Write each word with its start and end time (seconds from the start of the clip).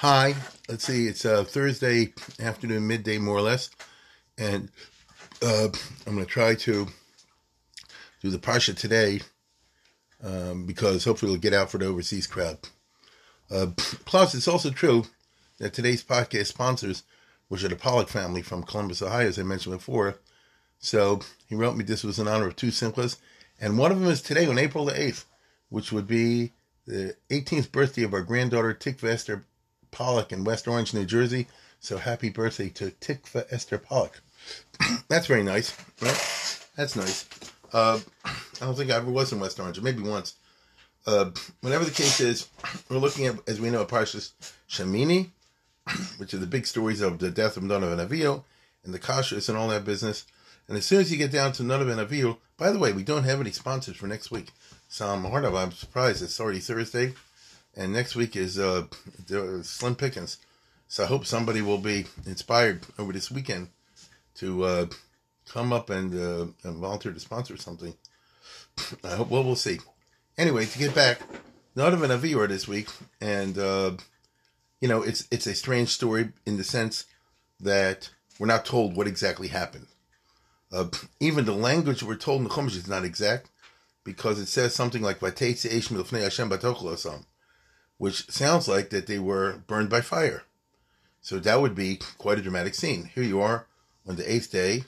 Hi, 0.00 0.34
let's 0.68 0.84
see, 0.84 1.06
it's 1.06 1.24
uh, 1.24 1.42
Thursday 1.44 2.12
afternoon, 2.38 2.86
midday, 2.86 3.16
more 3.16 3.38
or 3.38 3.40
less, 3.40 3.70
and 4.36 4.68
uh, 5.42 5.68
I'm 6.06 6.14
going 6.16 6.18
to 6.18 6.26
try 6.26 6.54
to 6.54 6.88
do 8.20 8.28
the 8.28 8.36
Parsha 8.36 8.76
today 8.76 9.22
um, 10.22 10.66
because 10.66 11.04
hopefully 11.04 11.32
it'll 11.32 11.40
get 11.40 11.54
out 11.54 11.70
for 11.70 11.78
the 11.78 11.86
overseas 11.86 12.26
crowd. 12.26 12.58
Uh, 13.50 13.68
plus, 14.04 14.34
it's 14.34 14.46
also 14.46 14.68
true 14.68 15.06
that 15.60 15.72
today's 15.72 16.04
podcast 16.04 16.48
sponsors, 16.48 17.04
which 17.48 17.64
are 17.64 17.68
the 17.68 17.74
Pollock 17.74 18.10
family 18.10 18.42
from 18.42 18.64
Columbus, 18.64 19.00
Ohio, 19.00 19.28
as 19.28 19.38
I 19.38 19.44
mentioned 19.44 19.76
before. 19.76 20.18
So 20.78 21.20
he 21.46 21.54
wrote 21.54 21.74
me 21.74 21.84
this 21.84 22.04
was 22.04 22.18
in 22.18 22.28
honor 22.28 22.48
of 22.48 22.56
two 22.56 22.68
Simchas, 22.68 23.16
and 23.58 23.78
one 23.78 23.92
of 23.92 23.98
them 23.98 24.10
is 24.10 24.20
today 24.20 24.46
on 24.46 24.58
April 24.58 24.84
the 24.84 24.92
8th, 24.92 25.24
which 25.70 25.90
would 25.90 26.06
be 26.06 26.52
the 26.86 27.16
18th 27.30 27.72
birthday 27.72 28.02
of 28.02 28.12
our 28.12 28.20
granddaughter 28.20 28.74
Tikva 28.74 29.04
Esther 29.04 29.46
Pollock 29.96 30.30
in 30.30 30.44
West 30.44 30.68
Orange, 30.68 30.92
New 30.92 31.06
Jersey. 31.06 31.46
So 31.80 31.96
happy 31.96 32.28
birthday 32.28 32.68
to 32.68 32.90
Tikva 32.90 33.46
Esther 33.50 33.78
Pollock. 33.78 34.20
That's 35.08 35.26
very 35.26 35.42
nice. 35.42 35.74
Right? 36.02 36.68
That's 36.76 36.96
nice. 36.96 37.26
Uh, 37.72 38.00
I 38.26 38.34
don't 38.60 38.76
think 38.76 38.90
I 38.90 38.96
ever 38.96 39.10
was 39.10 39.32
in 39.32 39.40
West 39.40 39.58
Orange, 39.58 39.80
maybe 39.80 40.02
once. 40.02 40.34
Uh, 41.06 41.30
whatever 41.62 41.84
the 41.84 41.90
case 41.90 42.20
is, 42.20 42.50
we're 42.90 42.98
looking 42.98 43.24
at, 43.24 43.36
as 43.48 43.58
we 43.58 43.70
know, 43.70 43.86
Parshas 43.86 44.32
Shemini, 44.68 45.30
which 46.18 46.34
are 46.34 46.38
the 46.38 46.46
big 46.46 46.66
stories 46.66 47.00
of 47.00 47.18
the 47.18 47.30
death 47.30 47.56
of 47.56 47.62
Nadav 47.62 47.96
v'Avihu 47.96 48.44
and 48.84 48.92
the 48.92 48.98
Kashrus 48.98 49.48
and 49.48 49.56
all 49.56 49.68
that 49.68 49.86
business. 49.86 50.26
And 50.68 50.76
as 50.76 50.84
soon 50.84 51.00
as 51.00 51.10
you 51.10 51.16
get 51.16 51.32
down 51.32 51.52
to 51.52 51.62
Nadav 51.62 51.86
v'Avihu, 51.86 52.36
by 52.58 52.70
the 52.70 52.78
way, 52.78 52.92
we 52.92 53.02
don't 53.02 53.24
have 53.24 53.40
any 53.40 53.50
sponsors 53.50 53.96
for 53.96 54.06
next 54.06 54.30
week. 54.30 54.50
So 54.88 55.06
I'm 55.08 55.24
hard 55.24 55.46
of, 55.46 55.54
I'm 55.54 55.72
surprised. 55.72 56.22
It's 56.22 56.38
already 56.38 56.58
Thursday 56.58 57.14
and 57.76 57.92
next 57.92 58.16
week 58.16 58.36
is 58.36 58.58
uh, 58.58 58.84
Slim 59.62 59.94
Pickens. 59.96 60.38
So 60.88 61.04
I 61.04 61.06
hope 61.06 61.26
somebody 61.26 61.62
will 61.62 61.78
be 61.78 62.06
inspired 62.26 62.82
over 62.98 63.12
this 63.12 63.30
weekend 63.30 63.68
to 64.36 64.64
uh, 64.64 64.86
come 65.48 65.72
up 65.72 65.90
and, 65.90 66.14
uh, 66.14 66.46
and 66.62 66.76
volunteer 66.78 67.12
to 67.12 67.20
sponsor 67.20 67.56
something. 67.56 67.94
I 69.04 69.16
hope. 69.16 69.30
Well, 69.30 69.44
we'll 69.44 69.56
see. 69.56 69.80
Anyway, 70.38 70.66
to 70.66 70.78
get 70.78 70.94
back, 70.94 71.20
not 71.74 71.92
even 71.92 72.10
a 72.10 72.18
viewer 72.18 72.46
this 72.46 72.68
week, 72.68 72.88
and 73.20 73.58
uh, 73.58 73.92
you 74.80 74.88
know, 74.88 75.02
it's 75.02 75.26
it's 75.30 75.46
a 75.46 75.54
strange 75.54 75.88
story 75.88 76.30
in 76.44 76.56
the 76.56 76.64
sense 76.64 77.06
that 77.60 78.10
we're 78.38 78.46
not 78.46 78.64
told 78.64 78.96
what 78.96 79.06
exactly 79.06 79.48
happened. 79.48 79.86
Uh, 80.70 80.86
even 81.20 81.46
the 81.46 81.54
language 81.54 82.02
we're 82.02 82.16
told 82.16 82.42
in 82.42 82.44
the 82.44 82.50
Chumash 82.50 82.76
is 82.76 82.88
not 82.88 83.04
exact 83.04 83.50
because 84.04 84.38
it 84.38 84.46
says 84.46 84.74
something 84.74 85.02
like 85.02 85.20
Hashem 85.20 86.50
which 87.98 88.30
sounds 88.30 88.68
like 88.68 88.90
that 88.90 89.06
they 89.06 89.18
were 89.18 89.62
burned 89.66 89.90
by 89.90 90.00
fire. 90.00 90.42
So 91.20 91.38
that 91.38 91.60
would 91.60 91.74
be 91.74 92.00
quite 92.18 92.38
a 92.38 92.42
dramatic 92.42 92.74
scene. 92.74 93.10
Here 93.14 93.24
you 93.24 93.40
are 93.40 93.66
on 94.06 94.16
the 94.16 94.32
eighth 94.32 94.52
day 94.52 94.84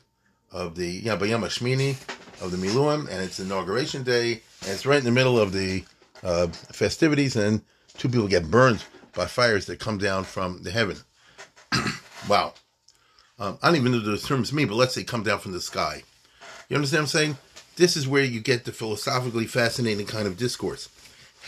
of 0.53 0.77
the 0.77 1.03
Yabayam 1.03 1.45
Shmini 1.47 1.97
of 2.43 2.51
the 2.53 2.57
Miluim, 2.57 3.09
and 3.11 3.23
it's 3.23 3.41
inauguration 3.41 4.03
day, 4.03 4.43
and 4.63 4.71
it's 4.71 4.87
right 4.87 4.99
in 4.99 5.05
the 5.05 5.11
middle 5.11 5.39
of 5.39 5.53
the 5.53 5.85
uh, 6.23 6.47
festivities, 6.47 7.37
and 7.37 7.63
two 7.97 8.09
people 8.09 8.29
get 8.29 8.51
burned 8.51 8.85
by 9.15 9.27
fires 9.27 9.67
that 9.67 9.81
come 9.81 9.99
down 9.99 10.25
from 10.25 10.63
the 10.63 10.71
heaven. 10.71 10.97
wow. 12.29 12.55
Um, 13.39 13.59
I 13.63 13.69
don't 13.69 13.77
even 13.77 13.93
know 13.93 14.01
those 14.01 14.27
terms 14.27 14.53
mean, 14.53 14.69
but 14.69 14.75
let's 14.75 14.95
say 14.95 15.05
come 15.05 15.23
down 15.23 15.39
from 15.39 15.53
the 15.53 15.61
sky. 15.61 16.03
You 16.69 16.77
understand 16.77 17.03
what 17.03 17.15
I'm 17.15 17.19
saying? 17.19 17.37
This 17.77 17.97
is 17.97 18.09
where 18.09 18.25
you 18.25 18.41
get 18.41 18.65
the 18.65 18.73
philosophically 18.73 19.47
fascinating 19.47 20.07
kind 20.07 20.27
of 20.27 20.37
discourse. 20.37 20.89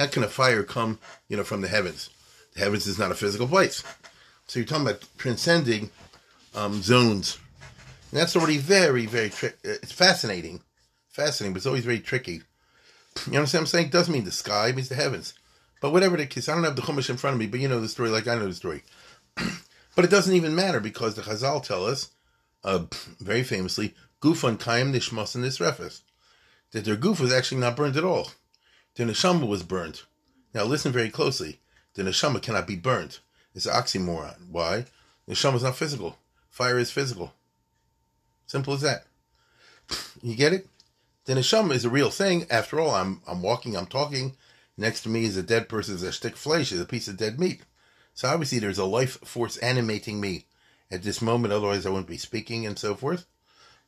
How 0.00 0.06
can 0.06 0.24
a 0.24 0.28
fire 0.28 0.62
come, 0.62 0.98
you 1.28 1.36
know, 1.36 1.44
from 1.44 1.60
the 1.60 1.68
heavens? 1.68 2.08
The 2.54 2.60
heavens 2.60 2.86
is 2.86 2.98
not 2.98 3.10
a 3.10 3.14
physical 3.14 3.46
place. 3.46 3.84
So 4.46 4.58
you're 4.58 4.66
talking 4.66 4.86
about 4.86 5.04
transcending 5.18 5.90
um, 6.54 6.80
zones. 6.80 7.36
And 8.10 8.18
that's 8.18 8.34
already 8.34 8.56
very, 8.56 9.04
very, 9.04 9.28
tri- 9.28 9.50
uh, 9.50 9.76
it's 9.82 9.92
fascinating. 9.92 10.62
Fascinating, 11.10 11.52
but 11.52 11.58
it's 11.58 11.66
always 11.66 11.84
very 11.84 12.00
tricky. 12.00 12.40
You 13.30 13.36
understand 13.36 13.60
what 13.60 13.60
I'm 13.60 13.66
saying? 13.66 13.86
It 13.88 13.92
doesn't 13.92 14.14
mean 14.14 14.24
the 14.24 14.32
sky, 14.32 14.68
it 14.68 14.76
means 14.76 14.88
the 14.88 14.94
heavens. 14.94 15.34
But 15.82 15.92
whatever 15.92 16.16
the 16.16 16.24
case, 16.24 16.48
I 16.48 16.54
don't 16.54 16.64
have 16.64 16.76
the 16.76 16.82
Chumash 16.82 17.10
in 17.10 17.18
front 17.18 17.34
of 17.34 17.40
me, 17.40 17.46
but 17.46 17.60
you 17.60 17.68
know 17.68 17.82
the 17.82 17.86
story 17.86 18.08
like 18.08 18.26
I 18.26 18.36
know 18.36 18.48
the 18.48 18.54
story. 18.54 18.82
but 19.34 20.06
it 20.06 20.10
doesn't 20.10 20.34
even 20.34 20.54
matter 20.54 20.80
because 20.80 21.14
the 21.14 21.20
Chazal 21.20 21.62
tell 21.62 21.84
us, 21.84 22.08
uh, 22.64 22.84
very 23.20 23.42
famously, 23.42 23.94
Gufan 24.22 24.58
Kaim 24.58 24.94
Nishmas 24.94 25.34
and 25.34 25.44
Nisrefes, 25.44 26.00
that 26.70 26.86
their 26.86 26.96
goof 26.96 27.20
was 27.20 27.34
actually 27.34 27.60
not 27.60 27.76
burned 27.76 27.98
at 27.98 28.04
all 28.04 28.30
the 29.00 29.06
neshama 29.06 29.48
was 29.48 29.62
burnt. 29.62 30.04
Now 30.52 30.64
listen 30.64 30.92
very 30.92 31.08
closely. 31.08 31.60
The 31.94 32.02
neshama 32.02 32.42
cannot 32.42 32.66
be 32.66 32.76
burnt. 32.76 33.20
It's 33.54 33.64
an 33.64 33.72
oxymoron. 33.72 34.50
Why? 34.50 34.84
Neshama 35.26 35.54
is 35.54 35.62
not 35.62 35.76
physical. 35.76 36.18
Fire 36.50 36.78
is 36.78 36.90
physical. 36.90 37.32
Simple 38.46 38.74
as 38.74 38.82
that. 38.82 39.06
You 40.22 40.36
get 40.36 40.52
it? 40.52 40.68
The 41.24 41.32
neshama 41.32 41.72
is 41.72 41.86
a 41.86 41.88
real 41.88 42.10
thing. 42.10 42.46
After 42.50 42.78
all, 42.78 42.90
I'm 42.90 43.22
I'm 43.26 43.40
walking, 43.40 43.74
I'm 43.74 43.86
talking. 43.86 44.36
Next 44.76 45.00
to 45.04 45.08
me 45.08 45.24
is 45.24 45.38
a 45.38 45.42
dead 45.42 45.70
person's 45.70 46.02
a 46.02 46.12
stick 46.12 46.36
flesh, 46.36 46.70
is 46.70 46.80
a 46.80 46.84
piece 46.84 47.08
of 47.08 47.16
dead 47.16 47.40
meat. 47.40 47.62
So 48.12 48.28
obviously 48.28 48.58
there's 48.58 48.76
a 48.76 48.84
life 48.84 49.18
force 49.20 49.56
animating 49.58 50.20
me 50.20 50.44
at 50.90 51.04
this 51.04 51.22
moment, 51.22 51.54
otherwise 51.54 51.86
I 51.86 51.88
wouldn't 51.88 52.06
be 52.06 52.18
speaking 52.18 52.66
and 52.66 52.78
so 52.78 52.94
forth. 52.94 53.24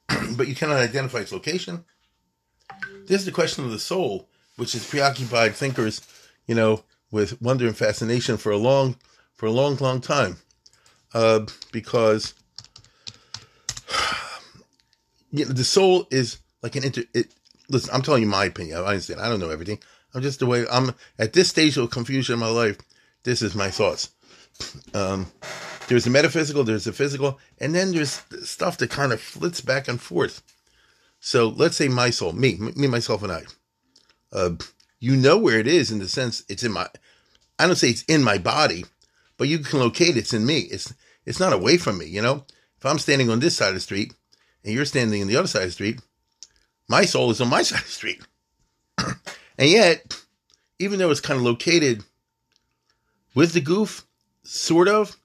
but 0.39 0.49
you 0.49 0.55
cannot 0.55 0.81
identify 0.81 1.19
its 1.19 1.33
location. 1.33 1.85
This 3.05 3.21
is 3.21 3.27
the 3.27 3.33
question 3.33 3.67
of 3.67 3.73
the 3.73 3.79
soul 3.79 4.31
which 4.57 4.73
has 4.73 4.87
preoccupied 4.87 5.55
thinkers, 5.55 6.01
you 6.47 6.55
know, 6.55 6.85
with 7.11 7.41
wonder 7.41 7.67
and 7.67 7.77
fascination 7.77 8.37
for 8.37 8.53
a 8.53 8.57
long, 8.57 8.97
for 9.35 9.47
a 9.47 9.51
long, 9.51 9.77
long 9.77 10.01
time, 10.01 10.37
uh, 11.15 11.41
because 11.71 12.35
you 15.31 15.45
know, 15.45 15.53
the 15.53 15.65
soul 15.65 16.07
is 16.11 16.39
like 16.63 16.77
an 16.77 16.85
inter. 16.85 17.05
It, 17.15 17.35
listen, 17.69 17.91
I'm 17.93 18.03
telling 18.03 18.23
you 18.23 18.29
my 18.29 18.47
opinion. 18.47 18.79
I 18.79 18.85
understand. 18.85 19.21
I 19.21 19.29
don't 19.29 19.41
know 19.41 19.51
everything. 19.51 19.79
I'm 20.15 20.23
just 20.23 20.41
the 20.41 20.47
way 20.47 20.67
I'm 20.71 20.95
at 21.19 21.33
this 21.33 21.49
stage 21.49 21.77
of 21.77 21.91
confusion 21.91 22.35
in 22.35 22.41
my 22.41 22.49
life. 22.49 22.79
This 23.25 23.43
is 23.43 23.55
my 23.55 23.71
thoughts. 23.71 24.11
Um, 24.95 25.33
there's 25.89 26.05
the 26.05 26.11
metaphysical, 26.11 26.63
there's 26.63 26.85
the 26.85 26.93
physical, 26.93 27.39
and 27.59 27.75
then 27.75 27.93
there's 27.93 28.23
stuff 28.45 28.79
that 28.79 28.91
kind 28.91 29.13
of 29.13 29.21
flits 29.21 29.61
back 29.61 29.89
and 29.89 30.01
forth. 30.01 30.43
So 31.21 31.49
let's 31.49 31.77
say 31.77 31.89
my 31.89 32.11
soul, 32.11 32.33
me, 32.33 32.57
me, 32.57 32.87
myself, 32.87 33.23
and 33.23 33.33
I 33.33 33.43
uh, 34.33 34.51
you 35.01 35.17
know 35.17 35.37
where 35.39 35.59
it 35.59 35.67
is 35.67 35.91
in 35.91 35.99
the 35.99 36.09
sense 36.09 36.45
it's 36.49 36.63
in 36.63 36.73
my, 36.73 36.89
I 37.59 37.67
don't 37.67 37.77
say 37.77 37.91
it's 37.91 38.03
in 38.05 38.23
my 38.23 38.39
body, 38.39 38.85
but 39.37 39.49
you 39.49 39.59
can 39.59 39.81
locate 39.81 40.17
it's 40.17 40.33
in 40.33 40.47
me. 40.47 40.61
It's, 40.61 40.95
it's 41.27 41.41
not 41.41 41.53
away 41.53 41.77
from 41.77 41.99
me, 41.99 42.07
you 42.07 42.23
know? 42.23 42.45
If 42.79 42.87
I'm 42.87 42.99
standing 42.99 43.31
on 43.31 43.41
this 43.41 43.57
side 43.57 43.69
of 43.69 43.75
the 43.75 43.81
street 43.81 44.15
and 44.65 44.75
you're 44.75 44.85
standing 44.85 45.23
on 45.23 45.29
the 45.29 45.37
other 45.37 45.49
side 45.49 45.63
of 45.63 45.69
the 45.69 45.73
street, 45.73 46.01
my 46.89 47.05
soul 47.05 47.31
is 47.31 47.41
on 47.41 47.49
my 47.49 47.63
side 47.63 47.81
of 47.81 47.87
the 47.87 47.91
street. 47.91 48.23
and 48.99 49.69
yet, 49.69 50.21
even 50.79 50.99
though 50.99 51.11
it's 51.11 51.21
kind 51.21 51.39
of 51.39 51.45
located 51.45 52.05
with 53.35 53.53
the 53.53 53.61
goof, 53.61 54.05
sort 54.45 54.89
of, 54.89 55.17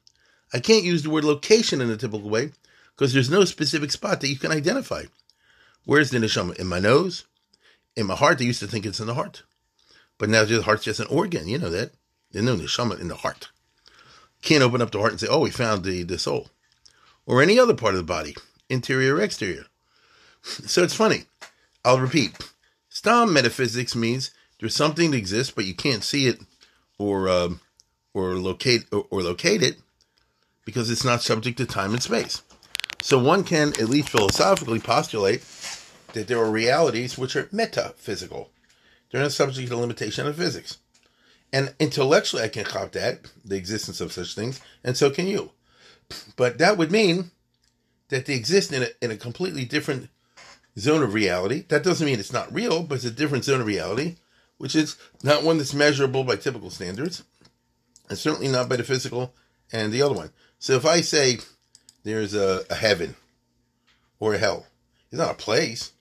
I 0.54 0.60
can't 0.60 0.84
use 0.86 1.04
the 1.04 1.10
word 1.10 1.26
location 1.26 1.82
in 1.82 1.90
a 1.90 1.98
typical 1.98 2.30
way 2.30 2.52
because 2.96 3.14
there's 3.14 3.30
no 3.30 3.44
specific 3.46 3.92
spot 3.92 4.22
that 4.22 4.30
you 4.30 4.38
can 4.38 4.52
identify. 4.52 5.04
Where's 5.86 6.10
the 6.10 6.20
neshama? 6.20 6.56
In 6.58 6.68
my 6.68 6.80
nose? 6.80 7.26
In 7.98 8.06
my 8.06 8.16
heart, 8.16 8.38
they 8.38 8.46
used 8.46 8.60
to 8.60 8.68
think 8.68 8.86
it's 8.86 9.00
in 9.00 9.08
the 9.08 9.16
heart. 9.16 9.44
But 10.18 10.30
now 10.30 10.46
the 10.46 10.62
heart's 10.62 10.86
just 10.86 11.00
an 11.00 11.08
organ. 11.08 11.48
You 11.48 11.58
know 11.58 11.72
that. 11.72 11.92
There's 12.32 12.46
no 12.46 12.56
neshama 12.56 13.00
in 13.02 13.08
the 13.08 13.16
heart. 13.16 13.50
Can't 14.42 14.64
open 14.64 14.82
up 14.82 14.92
the 14.92 15.00
heart 15.00 15.12
and 15.12 15.20
say, 15.20 15.28
oh, 15.30 15.40
we 15.40 15.50
found 15.50 15.84
the, 15.84 16.04
the 16.04 16.20
soul. 16.20 16.50
Or 17.26 17.42
any 17.42 17.60
other 17.60 17.74
part 17.74 17.96
of 17.96 17.98
the 17.98 18.04
body, 18.04 18.36
interior 18.70 19.16
or 19.16 19.22
exterior. 19.22 19.66
So 20.44 20.82
it's 20.82 20.94
funny. 20.94 21.26
I'll 21.84 22.00
repeat. 22.00 22.38
Stam 22.88 23.34
metaphysics 23.34 23.96
means 23.96 24.32
there's 24.60 24.76
something 24.76 25.12
that 25.12 25.18
exists, 25.18 25.52
but 25.54 25.66
you 25.66 25.74
can't 25.74 26.04
see 26.04 26.28
it 26.28 26.40
or 26.98 27.28
um, 27.28 27.60
or 28.14 28.36
locate 28.36 28.86
or, 28.94 29.08
or 29.10 29.24
locate 29.24 29.62
it 29.62 29.78
because 30.64 30.90
it's 30.90 31.04
not 31.04 31.22
subject 31.22 31.58
to 31.58 31.66
time 31.66 31.92
and 31.92 32.02
space. 32.02 32.44
So 33.02 33.20
one 33.20 33.44
can 33.44 33.70
at 33.70 33.90
least 33.90 34.10
philosophically 34.10 34.80
postulate 34.80 35.42
that 36.14 36.28
there 36.28 36.40
are 36.40 36.52
realities 36.52 37.18
which 37.18 37.36
are 37.36 37.50
metaphysical. 37.52 38.52
They're 39.12 39.22
not 39.22 39.32
subject 39.32 39.68
to 39.68 39.76
the 39.76 39.82
limitation 39.82 40.28
of 40.28 40.36
physics. 40.36 40.78
And 41.54 41.74
intellectually, 41.80 42.44
I 42.44 42.50
can 42.50 42.66
cop 42.66 42.92
that, 42.92 43.22
the 43.46 43.56
existence 43.56 44.02
of 44.02 44.12
such 44.12 44.36
things, 44.36 44.60
and 44.84 44.98
so 44.98 45.10
can 45.10 45.28
you. 45.28 45.52
But 46.36 46.58
that 46.58 46.78
would 46.78 46.92
mean 46.92 47.32
that 48.10 48.26
they 48.26 48.36
exist 48.36 48.72
in 48.74 48.84
a, 48.84 48.88
in 49.02 49.12
a 49.12 49.18
completely 49.18 49.66
different 49.66 50.10
zone 50.78 51.04
of 51.04 51.14
reality. 51.14 51.64
That 51.70 51.84
doesn't 51.84 52.06
mean 52.06 52.20
it's 52.20 52.34
not 52.34 52.54
real, 52.54 52.84
but 52.84 52.96
it's 52.96 53.06
a 53.06 53.12
different 53.12 53.46
zone 53.46 53.62
of 53.62 53.68
reality, 53.68 54.18
which 54.58 54.76
is 54.76 54.98
not 55.24 55.44
one 55.44 55.58
that's 55.58 55.74
measurable 55.74 56.24
by 56.24 56.36
typical 56.36 56.70
standards, 56.70 57.24
and 58.10 58.18
certainly 58.18 58.48
not 58.48 58.70
by 58.70 58.76
the 58.76 58.84
physical 58.84 59.34
and 59.72 59.92
the 59.92 60.02
other 60.02 60.16
one. 60.16 60.32
So 60.60 60.74
if 60.74 60.86
I 60.86 61.02
say 61.02 61.40
there's 62.04 62.34
a, 62.34 62.64
a 62.70 62.76
heaven 62.76 63.16
or 64.20 64.34
a 64.34 64.38
hell, 64.38 64.66
it's 65.10 65.20
not 65.20 65.32
a 65.32 65.36
place. 65.36 65.92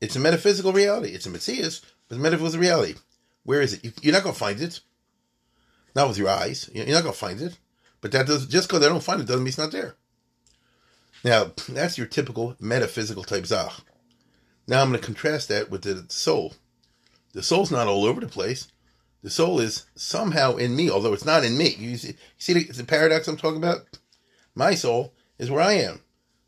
It's 0.00 0.16
a 0.16 0.20
metaphysical 0.20 0.72
reality. 0.72 1.10
It's 1.10 1.26
a 1.26 1.30
Matthias, 1.30 1.80
but 2.08 2.16
it's 2.16 2.22
metaphysical 2.22 2.60
reality. 2.60 2.94
Where 3.44 3.60
is 3.60 3.74
it? 3.74 4.02
You're 4.02 4.14
not 4.14 4.22
going 4.22 4.34
to 4.34 4.38
find 4.38 4.60
it. 4.60 4.80
Not 5.94 6.08
with 6.08 6.18
your 6.18 6.28
eyes. 6.28 6.70
You're 6.72 6.86
not 6.86 7.02
going 7.02 7.12
to 7.12 7.18
find 7.18 7.40
it. 7.40 7.58
But 8.00 8.12
that 8.12 8.26
does 8.26 8.46
just 8.46 8.68
because 8.68 8.84
I 8.84 8.88
don't 8.88 9.02
find 9.02 9.20
it 9.20 9.26
doesn't 9.26 9.42
mean 9.42 9.48
it's 9.48 9.58
not 9.58 9.72
there. 9.72 9.96
Now, 11.24 11.52
that's 11.68 11.98
your 11.98 12.06
typical 12.06 12.56
metaphysical 12.60 13.24
type 13.24 13.46
zach. 13.46 13.72
Now 14.66 14.82
I'm 14.82 14.88
going 14.88 15.00
to 15.00 15.04
contrast 15.06 15.48
that 15.48 15.70
with 15.70 15.82
the 15.82 16.06
soul. 16.08 16.54
The 17.32 17.42
soul's 17.42 17.70
not 17.70 17.86
all 17.86 18.04
over 18.04 18.20
the 18.20 18.28
place. 18.28 18.68
The 19.22 19.30
soul 19.30 19.60
is 19.60 19.84
somehow 19.94 20.56
in 20.56 20.74
me, 20.74 20.90
although 20.90 21.12
it's 21.12 21.24
not 21.24 21.44
in 21.44 21.58
me. 21.58 21.74
You 21.78 21.96
see, 21.96 22.08
you 22.08 22.14
see 22.38 22.52
the, 22.54 22.72
the 22.72 22.84
paradox 22.84 23.28
I'm 23.28 23.36
talking 23.36 23.58
about? 23.58 23.98
My 24.54 24.74
soul 24.74 25.12
is 25.38 25.50
where 25.50 25.60
I 25.60 25.74
am, 25.74 26.00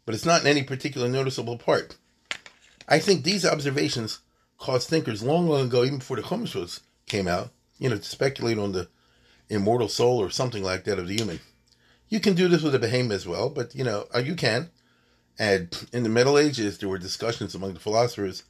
but 0.06 0.14
it's 0.14 0.25
not 0.25 0.40
in 0.40 0.46
any 0.46 0.62
particular 0.62 1.08
noticeable 1.08 1.58
part. 1.58 1.96
I 2.88 2.99
think 2.99 3.25
these 3.25 3.44
observations 3.44 4.20
caused 4.58 4.88
thinkers 4.88 5.23
long, 5.23 5.49
long 5.49 5.67
ago, 5.67 5.84
even 5.84 5.99
before 5.99 6.17
the 6.17 6.23
Chumash 6.23 6.55
was 6.55 6.81
came 7.06 7.29
out, 7.29 7.50
you 7.79 7.88
know, 7.88 7.96
to 7.96 8.02
speculate 8.02 8.58
on 8.58 8.73
the 8.73 8.88
immortal 9.49 9.88
soul 9.88 10.19
or 10.19 10.31
something 10.31 10.62
like 10.62 10.84
that 10.84 10.99
of 10.99 11.08
the 11.08 11.17
human. 11.17 11.40
You 12.08 12.20
can 12.20 12.34
do 12.34 12.49
this 12.49 12.62
with 12.62 12.75
a 12.75 12.79
behemoth 12.79 13.12
as 13.12 13.26
well, 13.26 13.50
but 13.50 13.75
you 13.75 13.84
know, 13.84 14.06
uh, 14.14 14.19
you 14.20 14.34
can. 14.34 14.70
And 15.38 15.88
in 15.93 16.02
the 16.02 16.08
Middle 16.08 16.38
Ages, 16.38 16.79
there 16.79 16.88
were 16.88 16.99
discussions 16.99 17.55
among 17.55 17.75
the 17.75 17.81
philosophers. 17.81 18.44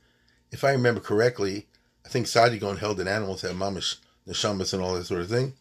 If 0.51 0.65
I 0.65 0.73
remember 0.73 1.01
correctly, 1.01 1.67
I 2.05 2.09
think 2.09 2.27
Saadia 2.27 2.61
Gaon 2.61 2.77
held 2.77 2.99
that 2.99 3.07
animals 3.07 3.43
have 3.43 3.57
mamish 3.57 3.97
neshamas 4.29 4.73
and 4.73 4.83
all 4.83 4.95
that 4.95 5.07
sort 5.07 5.21
of 5.21 5.29
thing. 5.29 5.55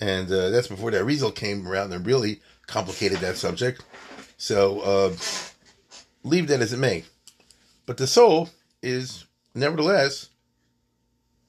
And 0.00 0.30
uh, 0.30 0.50
that's 0.50 0.68
before 0.68 0.90
that 0.90 1.02
Arizal 1.02 1.34
came 1.34 1.66
around 1.66 1.92
and 1.92 2.06
really 2.06 2.40
complicated 2.66 3.18
that 3.18 3.36
subject. 3.36 3.84
So 4.36 4.80
uh, 4.80 5.16
leave 6.22 6.48
that 6.48 6.60
as 6.60 6.72
it 6.72 6.78
may. 6.78 7.04
But 7.86 7.98
the 7.98 8.06
soul 8.06 8.50
is 8.82 9.26
nevertheless 9.54 10.30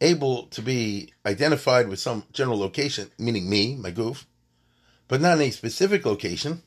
able 0.02 0.48
to 0.48 0.62
be 0.62 1.14
identified 1.26 1.88
with 1.88 2.00
some 2.00 2.24
general 2.34 2.60
location, 2.60 3.10
meaning 3.18 3.50
me, 3.50 3.76
my 3.76 3.92
goof, 3.92 4.28
but 5.08 5.22
not 5.22 5.38
any 5.38 5.52
specific 5.52 6.06
location, 6.06 6.62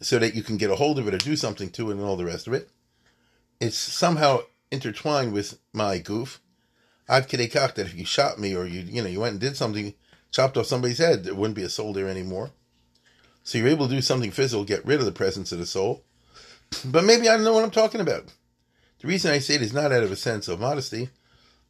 so 0.00 0.18
that 0.18 0.34
you 0.34 0.42
can 0.42 0.56
get 0.56 0.70
a 0.70 0.76
hold 0.76 0.98
of 0.98 1.08
it 1.08 1.14
or 1.14 1.18
do 1.18 1.36
something 1.36 1.70
to 1.70 1.90
it 1.90 1.94
and 1.94 2.02
all 2.02 2.16
the 2.16 2.24
rest 2.24 2.46
of 2.46 2.52
it. 2.52 2.70
It's 3.60 3.76
somehow 3.76 4.40
intertwined 4.70 5.32
with 5.32 5.58
my 5.72 5.98
goof. 5.98 6.40
I've 7.08 7.26
kidekach 7.26 7.74
that 7.74 7.86
if 7.86 7.96
you 7.96 8.04
shot 8.04 8.38
me 8.38 8.54
or 8.54 8.64
you 8.66 8.80
you 8.80 9.02
know 9.02 9.08
you 9.08 9.20
went 9.20 9.32
and 9.32 9.40
did 9.40 9.56
something, 9.56 9.94
chopped 10.30 10.56
off 10.56 10.66
somebody's 10.66 10.98
head, 10.98 11.24
there 11.24 11.34
wouldn't 11.34 11.56
be 11.56 11.64
a 11.64 11.68
soul 11.68 11.92
there 11.92 12.08
anymore. 12.08 12.50
So 13.42 13.58
you're 13.58 13.68
able 13.68 13.88
to 13.88 13.94
do 13.94 14.00
something 14.00 14.30
physical, 14.30 14.64
get 14.64 14.86
rid 14.86 15.00
of 15.00 15.06
the 15.06 15.12
presence 15.12 15.50
of 15.50 15.58
the 15.58 15.66
soul. 15.66 16.04
But 16.84 17.04
maybe 17.04 17.28
I 17.28 17.36
don't 17.36 17.44
know 17.44 17.52
what 17.52 17.64
I'm 17.64 17.70
talking 17.70 18.00
about. 18.00 18.32
The 19.00 19.08
reason 19.08 19.30
I 19.30 19.38
say 19.38 19.54
it 19.54 19.62
is 19.62 19.72
not 19.72 19.92
out 19.92 20.02
of 20.02 20.12
a 20.12 20.16
sense 20.16 20.48
of 20.48 20.60
modesty, 20.60 21.10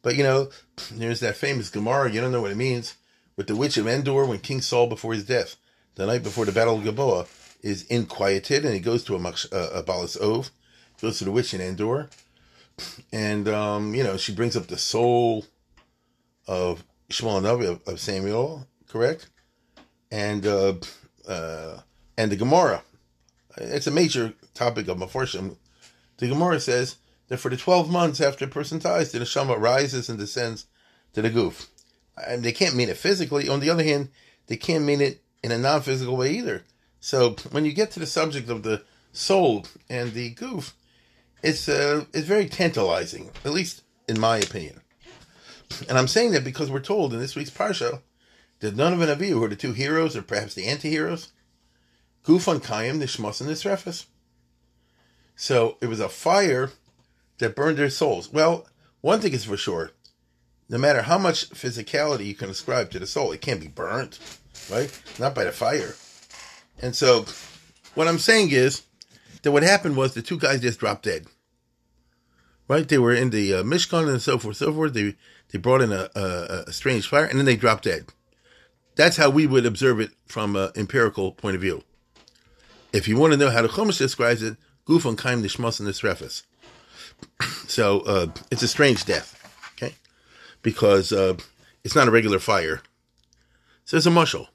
but 0.01 0.15
you 0.15 0.23
know, 0.23 0.49
there's 0.91 1.19
that 1.21 1.37
famous 1.37 1.69
Gemara, 1.69 2.11
you 2.11 2.21
don't 2.21 2.31
know 2.31 2.41
what 2.41 2.51
it 2.51 2.57
means, 2.57 2.95
with 3.35 3.47
the 3.47 3.55
witch 3.55 3.77
of 3.77 3.87
Endor 3.87 4.25
when 4.25 4.39
King 4.39 4.61
Saul 4.61 4.87
before 4.87 5.13
his 5.13 5.25
death, 5.25 5.55
the 5.95 6.05
night 6.05 6.23
before 6.23 6.45
the 6.45 6.51
Battle 6.51 6.77
of 6.77 6.83
Gilboa, 6.83 7.25
is 7.61 7.83
inquieted 7.83 8.65
and 8.65 8.73
he 8.73 8.79
goes 8.79 9.03
to 9.05 9.15
a, 9.15 9.33
a, 9.51 9.79
a 9.79 9.83
Balas 9.83 10.17
Ov, 10.19 10.51
goes 11.01 11.19
to 11.19 11.25
the 11.25 11.31
witch 11.31 11.53
in 11.53 11.61
Endor, 11.61 12.09
and 13.11 13.47
um, 13.47 13.95
you 13.95 14.03
know, 14.03 14.17
she 14.17 14.33
brings 14.33 14.55
up 14.55 14.67
the 14.67 14.77
soul 14.77 15.45
of 16.47 16.83
Shmuel 17.09 17.41
Navi 17.41 17.67
of, 17.67 17.87
of 17.87 17.99
Samuel, 17.99 18.67
correct? 18.87 19.29
And 20.11 20.45
uh, 20.45 20.73
uh, 21.27 21.79
and 22.17 22.31
the 22.31 22.35
Gemara. 22.35 22.83
It's 23.57 23.87
a 23.87 23.91
major 23.91 24.33
topic 24.53 24.87
of 24.87 24.97
Mefarshim. 24.97 25.57
The 26.17 26.27
Gemara 26.27 26.59
says 26.59 26.97
that 27.27 27.37
for 27.37 27.49
the 27.49 27.57
12 27.57 27.89
months 27.89 28.21
after 28.21 28.45
a 28.45 28.47
person 28.47 28.79
dies, 28.79 29.11
the 29.11 29.19
neshama 29.19 29.59
rises 29.59 30.09
and 30.09 30.19
descends 30.19 30.65
to 31.13 31.21
the 31.21 31.29
goof. 31.29 31.67
And 32.27 32.43
they 32.43 32.51
can't 32.51 32.75
mean 32.75 32.89
it 32.89 32.97
physically. 32.97 33.47
On 33.47 33.59
the 33.59 33.69
other 33.69 33.83
hand, 33.83 34.09
they 34.47 34.57
can't 34.57 34.83
mean 34.83 35.01
it 35.01 35.23
in 35.43 35.51
a 35.51 35.57
non-physical 35.57 36.15
way 36.15 36.31
either. 36.31 36.63
So 36.99 37.31
when 37.51 37.65
you 37.65 37.73
get 37.73 37.91
to 37.91 37.99
the 37.99 38.05
subject 38.05 38.49
of 38.49 38.63
the 38.63 38.83
soul 39.11 39.65
and 39.89 40.13
the 40.13 40.29
goof, 40.31 40.75
it's 41.41 41.67
uh, 41.67 42.05
it's 42.13 42.27
very 42.27 42.47
tantalizing, 42.47 43.31
at 43.43 43.51
least 43.51 43.81
in 44.07 44.19
my 44.19 44.37
opinion. 44.37 44.81
And 45.89 45.97
I'm 45.97 46.07
saying 46.07 46.31
that 46.31 46.43
because 46.43 46.69
we're 46.69 46.79
told 46.79 47.13
in 47.13 47.19
this 47.19 47.35
week's 47.35 47.49
parsha 47.49 48.01
that 48.59 48.75
none 48.75 48.93
of 48.93 49.01
an 49.01 49.09
Avihu, 49.09 49.29
who 49.29 49.43
are 49.43 49.49
the 49.49 49.55
two 49.55 49.73
heroes 49.73 50.15
or 50.15 50.21
perhaps 50.21 50.53
the 50.53 50.67
anti-heroes, 50.67 51.31
Gufan 52.25 52.61
Kayim, 52.61 52.99
Nishmas 52.99 53.41
and 53.41 53.49
the 53.49 53.53
Nisrefes. 53.53 54.05
So 55.35 55.77
it 55.81 55.87
was 55.87 55.99
a 55.99 56.09
fire 56.09 56.71
that 57.39 57.55
burned 57.55 57.77
their 57.77 57.89
souls. 57.89 58.31
Well, 58.31 58.67
one 59.01 59.19
thing 59.19 59.33
is 59.33 59.45
for 59.45 59.57
sure. 59.57 59.91
No 60.69 60.77
matter 60.77 61.01
how 61.01 61.17
much 61.17 61.49
physicality 61.49 62.25
you 62.25 62.35
can 62.35 62.49
ascribe 62.49 62.91
to 62.91 62.99
the 62.99 63.07
soul, 63.07 63.31
it 63.31 63.41
can't 63.41 63.59
be 63.59 63.67
burnt, 63.67 64.19
right? 64.71 64.89
Not 65.19 65.35
by 65.35 65.43
the 65.43 65.51
fire. 65.51 65.95
And 66.81 66.95
so 66.95 67.25
what 67.93 68.07
I'm 68.07 68.19
saying 68.19 68.51
is 68.51 68.83
that 69.41 69.51
what 69.51 69.63
happened 69.63 69.97
was 69.97 70.13
the 70.13 70.21
two 70.21 70.37
guys 70.37 70.61
just 70.61 70.79
dropped 70.79 71.03
dead. 71.03 71.25
Right? 72.67 72.87
They 72.87 72.99
were 72.99 73.13
in 73.13 73.31
the 73.31 73.55
uh, 73.55 73.63
Mishkan 73.63 74.07
and 74.07 74.21
so 74.21 74.37
forth, 74.37 74.57
so 74.57 74.73
forth. 74.73 74.93
They 74.93 75.15
they 75.51 75.59
brought 75.59 75.81
in 75.81 75.91
a, 75.91 76.09
a, 76.15 76.63
a 76.67 76.71
strange 76.71 77.07
fire 77.07 77.25
and 77.25 77.37
then 77.37 77.45
they 77.45 77.57
dropped 77.57 77.83
dead. 77.83 78.05
That's 78.95 79.17
how 79.17 79.29
we 79.29 79.45
would 79.45 79.65
observe 79.65 79.99
it 79.99 80.11
from 80.25 80.55
an 80.55 80.71
empirical 80.75 81.33
point 81.33 81.55
of 81.55 81.61
view. 81.61 81.83
If 82.93 83.07
you 83.07 83.17
want 83.17 83.33
to 83.33 83.37
know 83.37 83.49
how 83.49 83.61
the 83.61 83.67
Chumash 83.67 83.97
describes 83.97 84.41
it, 84.41 84.57
Guf 84.87 85.05
on 85.05 85.15
Kaim 85.15 85.43
Nishmas 85.43 85.79
and. 85.79 86.43
So 87.67 88.01
uh, 88.01 88.27
it's 88.51 88.63
a 88.63 88.67
strange 88.67 89.05
death, 89.05 89.37
okay? 89.75 89.95
Because 90.61 91.11
uh, 91.11 91.35
it's 91.83 91.95
not 91.95 92.07
a 92.07 92.11
regular 92.11 92.39
fire. 92.39 92.81
So 93.85 93.97
it's 93.97 94.05
a 94.05 94.09
mushal. 94.09 94.47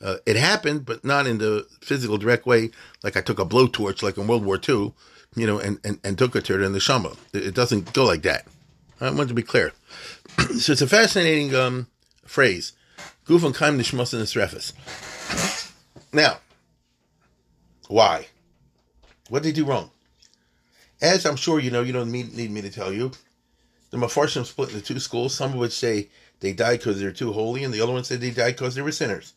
Uh, 0.00 0.16
it 0.26 0.36
happened, 0.36 0.86
but 0.86 1.04
not 1.04 1.26
in 1.26 1.38
the 1.38 1.66
physical 1.80 2.18
direct 2.18 2.46
way, 2.46 2.70
like 3.02 3.16
I 3.16 3.20
took 3.20 3.38
a 3.38 3.44
blowtorch, 3.44 4.02
like 4.02 4.16
in 4.16 4.26
World 4.26 4.44
War 4.44 4.56
II, 4.56 4.92
you 5.34 5.46
know, 5.46 5.58
and, 5.58 5.78
and, 5.84 5.98
and 6.04 6.16
took 6.16 6.36
it 6.36 6.44
to 6.46 6.62
in 6.62 6.72
the 6.72 6.80
Shama. 6.80 7.16
It, 7.32 7.48
it, 7.48 7.54
doesn't 7.54 7.92
go 7.92 8.04
like 8.04 8.22
that. 8.22 8.46
I 9.00 9.10
want 9.10 9.28
to 9.28 9.34
be 9.34 9.42
clear. 9.42 9.72
so 10.58 10.72
it's 10.72 10.82
a 10.82 10.86
fascinating 10.86 11.54
um, 11.54 11.88
phrase. 12.24 12.72
Guf 13.26 13.44
and 13.44 13.54
Kaim 13.54 13.78
Nishmas 13.78 14.14
and. 14.14 14.72
Now, 16.12 16.38
why? 17.88 18.26
What 19.28 19.42
did 19.42 19.50
they 19.50 19.60
do 19.60 19.66
wrong? 19.66 19.90
As 21.00 21.24
I'm 21.24 21.36
sure 21.36 21.60
you 21.60 21.70
know, 21.70 21.82
you 21.82 21.92
don't 21.92 22.10
need, 22.10 22.34
me 22.34 22.60
to 22.62 22.70
tell 22.70 22.92
you, 22.92 23.12
the 23.90 23.98
Mefarshim 23.98 24.44
split 24.44 24.70
into 24.70 24.82
two 24.82 24.98
schools, 24.98 25.34
some 25.34 25.52
of 25.52 25.58
which 25.58 25.72
say 25.72 26.08
they 26.40 26.52
died 26.52 26.80
because 26.80 27.00
they're 27.00 27.12
too 27.12 27.32
holy, 27.32 27.62
and 27.62 27.72
the 27.72 27.80
other 27.80 27.92
one 27.92 28.04
said 28.04 28.20
they 28.20 28.30
died 28.30 28.56
because 28.56 28.74
they 28.74 28.82
were 28.82 28.92
sinners. 28.92 29.34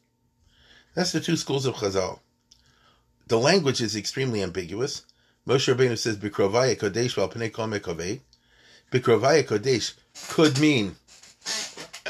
That's 0.95 1.11
the 1.11 1.21
two 1.21 1.37
schools 1.37 1.65
of 1.65 1.75
Chazal. 1.75 2.19
The 3.27 3.37
language 3.37 3.81
is 3.81 3.95
extremely 3.95 4.41
ambiguous. 4.41 5.03
Moshe 5.47 5.73
Rabbeinu 5.73 5.97
says, 5.97 6.17
Bikrovaya 6.17 6.75
Kodesh. 6.75 8.19
Bikrovaya 8.91 9.43
Kodesh 9.43 9.93
could 10.29 10.59
mean, 10.59 10.95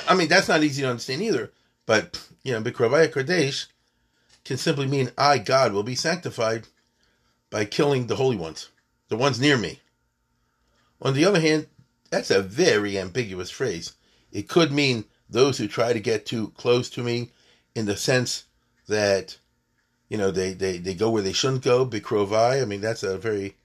I 0.08 0.16
mean, 0.16 0.28
that's 0.28 0.48
not 0.48 0.64
easy 0.64 0.82
to 0.82 0.90
understand 0.90 1.22
either, 1.22 1.52
but, 1.86 2.28
you 2.44 2.54
know, 2.54 2.62
Bikrovaya 2.62 3.10
Kodesh 3.10 3.68
can 4.44 4.58
simply 4.58 4.88
mean 4.88 5.12
I, 5.18 5.38
God, 5.38 5.74
will 5.74 5.84
be 5.84 5.96
sanctified 5.96 6.68
by 7.52 7.66
killing 7.66 8.08
the 8.08 8.16
holy 8.16 8.38
ones, 8.38 8.70
the 9.10 9.18
ones 9.18 9.40
near 9.40 9.58
me. 9.58 9.80
On 11.02 11.14
the 11.14 11.26
other 11.26 11.40
hand, 11.40 11.68
that's 12.10 12.32
a 12.32 12.42
very 12.42 12.98
ambiguous 12.98 13.52
phrase. 13.52 13.94
It 14.32 14.50
could 14.50 14.72
mean 14.72 15.06
those 15.30 15.58
who 15.58 15.68
try 15.68 15.94
to 15.94 16.00
get 16.00 16.26
too 16.26 16.54
close 16.58 16.90
to 16.92 17.04
me 17.04 17.32
in 17.76 17.86
the 17.86 17.96
sense 17.96 18.46
that, 18.88 19.38
you 20.10 20.18
know, 20.18 20.32
they, 20.32 20.54
they, 20.54 20.78
they 20.78 20.94
go 20.94 21.10
where 21.10 21.22
they 21.22 21.34
shouldn't 21.34 21.64
go, 21.64 21.86
bikrovai. 21.86 22.62
I 22.62 22.66
mean, 22.66 22.82
that's 22.82 23.04
a 23.04 23.18
very 23.18 23.56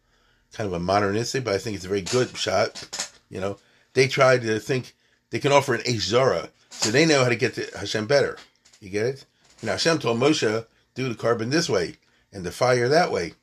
kind 0.52 0.66
of 0.66 0.74
a 0.74 0.80
modernistic, 0.80 1.44
but 1.44 1.54
I 1.54 1.58
think 1.58 1.76
it's 1.76 1.84
a 1.84 1.88
very 1.88 2.02
good 2.02 2.36
shot. 2.36 3.10
You 3.28 3.40
know, 3.40 3.58
they 3.94 4.08
try 4.08 4.38
to 4.38 4.58
think 4.58 4.94
they 5.30 5.38
can 5.38 5.52
offer 5.52 5.74
an 5.74 5.82
Zara, 5.98 6.50
so 6.70 6.90
they 6.90 7.06
know 7.06 7.22
how 7.22 7.28
to 7.28 7.36
get 7.36 7.54
to 7.54 7.66
Hashem 7.78 8.06
better. 8.06 8.38
You 8.80 8.90
get 8.90 9.06
it? 9.06 9.24
Now 9.62 9.72
Hashem 9.72 9.98
told 9.98 10.20
Moshe, 10.20 10.66
do 10.94 11.08
the 11.08 11.14
carbon 11.14 11.50
this 11.50 11.68
way 11.68 11.96
and 12.32 12.44
the 12.44 12.52
fire 12.52 12.88
that 12.88 13.10
way. 13.10 13.34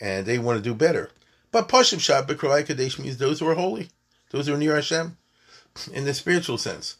And 0.00 0.26
they 0.26 0.38
want 0.38 0.56
to 0.58 0.62
do 0.62 0.74
better. 0.74 1.10
But 1.52 1.68
Pashim 1.68 2.00
Shah 2.00 2.22
Bikrovai 2.22 2.66
Kadesh 2.66 2.98
means 2.98 3.16
those 3.16 3.40
who 3.40 3.48
are 3.48 3.54
holy, 3.54 3.90
those 4.30 4.46
who 4.46 4.54
are 4.54 4.58
near 4.58 4.74
Hashem, 4.74 5.16
in 5.92 6.04
the 6.04 6.14
spiritual 6.14 6.58
sense. 6.58 6.96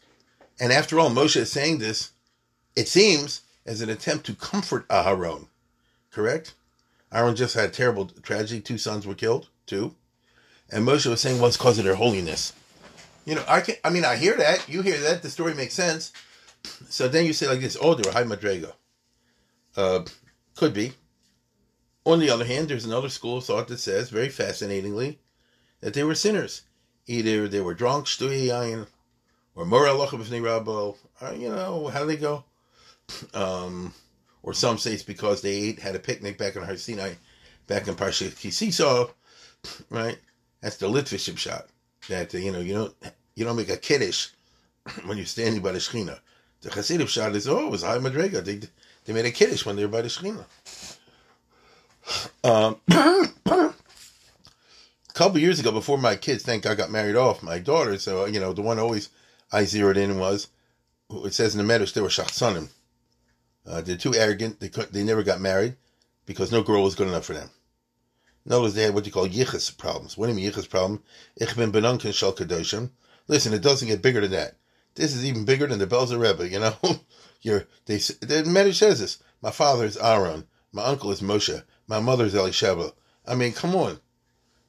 And 0.59 0.71
after 0.71 0.99
all, 0.99 1.09
Moshe 1.09 1.37
is 1.37 1.51
saying 1.51 1.79
this, 1.79 2.11
it 2.75 2.87
seems, 2.87 3.41
as 3.65 3.81
an 3.81 3.89
attempt 3.89 4.25
to 4.27 4.35
comfort 4.35 4.87
Aharon. 4.89 5.47
Correct? 6.11 6.53
Aaron 7.11 7.35
just 7.35 7.55
had 7.55 7.69
a 7.69 7.71
terrible 7.71 8.05
tragedy. 8.05 8.61
Two 8.61 8.77
sons 8.77 9.07
were 9.07 9.15
killed, 9.15 9.49
two. 9.65 9.95
And 10.69 10.87
Moshe 10.87 11.05
was 11.07 11.21
saying, 11.21 11.39
well, 11.39 11.47
it's 11.47 11.57
because 11.57 11.77
of 11.79 11.85
their 11.85 11.95
holiness. 11.95 12.53
You 13.25 13.35
know, 13.35 13.43
I 13.47 13.61
can 13.61 13.75
I 13.83 13.89
mean, 13.89 14.05
I 14.05 14.15
hear 14.15 14.35
that. 14.37 14.67
You 14.67 14.81
hear 14.81 14.99
that. 14.99 15.21
The 15.21 15.29
story 15.29 15.53
makes 15.53 15.73
sense. 15.73 16.11
So 16.89 17.07
then 17.07 17.25
you 17.25 17.33
say 17.33 17.47
like 17.47 17.59
this, 17.59 17.77
oh, 17.79 17.93
they 17.93 18.07
were 18.07 18.13
high 18.13 18.23
madrega. 18.23 18.73
Uh, 19.75 20.03
could 20.55 20.73
be. 20.73 20.93
On 22.03 22.19
the 22.19 22.29
other 22.29 22.45
hand, 22.45 22.67
there's 22.67 22.85
another 22.85 23.09
school 23.09 23.37
of 23.37 23.45
thought 23.45 23.67
that 23.67 23.79
says, 23.79 24.09
very 24.09 24.29
fascinatingly, 24.29 25.19
that 25.81 25.93
they 25.93 26.03
were 26.03 26.15
sinners. 26.15 26.63
Either 27.05 27.47
they 27.47 27.61
were 27.61 27.73
drunk, 27.73 28.05
shtuyayin, 28.05 28.87
or 29.55 29.65
mora 29.65 29.89
b'fnei 29.89 30.41
rabo. 30.41 30.97
You 31.39 31.49
know, 31.49 31.87
how 31.87 32.01
do 32.01 32.05
they 32.07 32.17
go? 32.17 32.43
Um, 33.33 33.93
or 34.41 34.53
some 34.53 34.77
say 34.77 34.93
it's 34.93 35.03
because 35.03 35.41
they 35.41 35.53
ate, 35.53 35.79
had 35.79 35.95
a 35.95 35.99
picnic 35.99 36.37
back 36.37 36.55
in 36.55 36.63
Har 36.63 36.77
Sinai, 36.77 37.13
back 37.67 37.87
in 37.87 37.95
Parsha 37.95 38.29
Kisiso, 38.29 39.11
right? 39.89 40.17
That's 40.61 40.77
the 40.77 40.87
Litvish 40.87 41.37
shot. 41.37 41.67
That 42.09 42.33
uh, 42.33 42.37
you 42.39 42.51
know, 42.51 42.59
you 42.59 42.73
don't 42.73 42.95
you 43.35 43.45
don't 43.45 43.57
make 43.57 43.69
a 43.69 43.77
kiddush 43.77 44.29
when 45.05 45.17
you're 45.17 45.25
standing 45.25 45.61
by 45.61 45.73
the 45.73 45.79
Shechina. 45.79 46.19
The 46.61 46.69
Hasidic 46.69 47.09
shot 47.09 47.35
is 47.35 47.47
oh, 47.47 47.67
it 47.67 47.71
was 47.71 47.83
high 47.83 47.97
madrega. 47.97 48.43
They 48.43 48.61
they 49.05 49.13
made 49.13 49.25
a 49.25 49.31
kiddush 49.31 49.65
when 49.65 49.75
they 49.75 49.85
were 49.85 49.91
by 49.91 50.01
the 50.01 50.07
Shechina. 50.07 50.45
Um, 52.43 52.77
a 52.89 53.29
couple 55.13 55.39
years 55.39 55.59
ago, 55.59 55.71
before 55.71 55.97
my 55.97 56.15
kids, 56.15 56.43
thank 56.43 56.63
God, 56.63 56.77
got 56.77 56.91
married 56.91 57.15
off, 57.15 57.43
my 57.43 57.59
daughter. 57.59 57.97
So 57.97 58.25
you 58.25 58.39
know, 58.39 58.53
the 58.53 58.61
one 58.61 58.79
always 58.79 59.09
I 59.51 59.65
zeroed 59.65 59.97
in 59.97 60.17
was 60.17 60.47
it 61.25 61.33
says 61.33 61.55
in 61.55 61.65
the 61.65 61.73
Medrash 61.73 61.93
they 61.93 62.01
were 62.01 62.07
shachsanim. 62.07 62.69
Uh, 63.65 63.81
they're 63.81 63.97
too 63.97 64.15
arrogant. 64.15 64.59
They 64.59 64.69
they 64.69 65.03
never 65.03 65.23
got 65.23 65.41
married 65.41 65.75
because 66.25 66.51
no 66.51 66.63
girl 66.63 66.83
was 66.83 66.95
good 66.95 67.07
enough 67.07 67.25
for 67.25 67.33
them. 67.33 67.49
Words, 68.45 68.73
they 68.73 68.83
had 68.83 68.93
what 68.93 69.05
you 69.05 69.11
call 69.11 69.27
yichus 69.27 69.77
problems. 69.77 70.17
What 70.17 70.25
do 70.27 70.33
you 70.33 70.37
mean 70.37 70.51
yichus 70.51 70.69
problem? 70.69 71.03
Ich 71.35 71.55
bin 71.55 71.71
benunken 71.71 72.13
shel 72.13 72.33
kadoshim. 72.33 72.89
Listen, 73.27 73.53
it 73.53 73.61
doesn't 73.61 73.87
get 73.87 74.01
bigger 74.01 74.21
than 74.21 74.31
that. 74.31 74.55
This 74.95 75.15
is 75.15 75.23
even 75.23 75.45
bigger 75.45 75.67
than 75.67 75.79
the 75.79 75.87
bells 75.87 76.11
of 76.11 76.19
Rebbe. 76.19 76.49
You 76.49 76.59
know, 76.59 76.75
you're 77.41 77.67
they. 77.85 77.97
The 77.97 78.43
Medrash 78.47 78.75
says 78.75 78.99
this. 78.99 79.19
My 79.41 79.51
father 79.51 79.85
is 79.85 79.97
Aaron. 79.97 80.47
My 80.71 80.83
uncle 80.85 81.11
is 81.11 81.21
Moshe. 81.21 81.63
My 81.91 81.99
mother's 81.99 82.33
is 82.33 82.39
Elisheva. 82.39 82.93
I 83.27 83.35
mean, 83.35 83.51
come 83.51 83.75
on. 83.75 83.99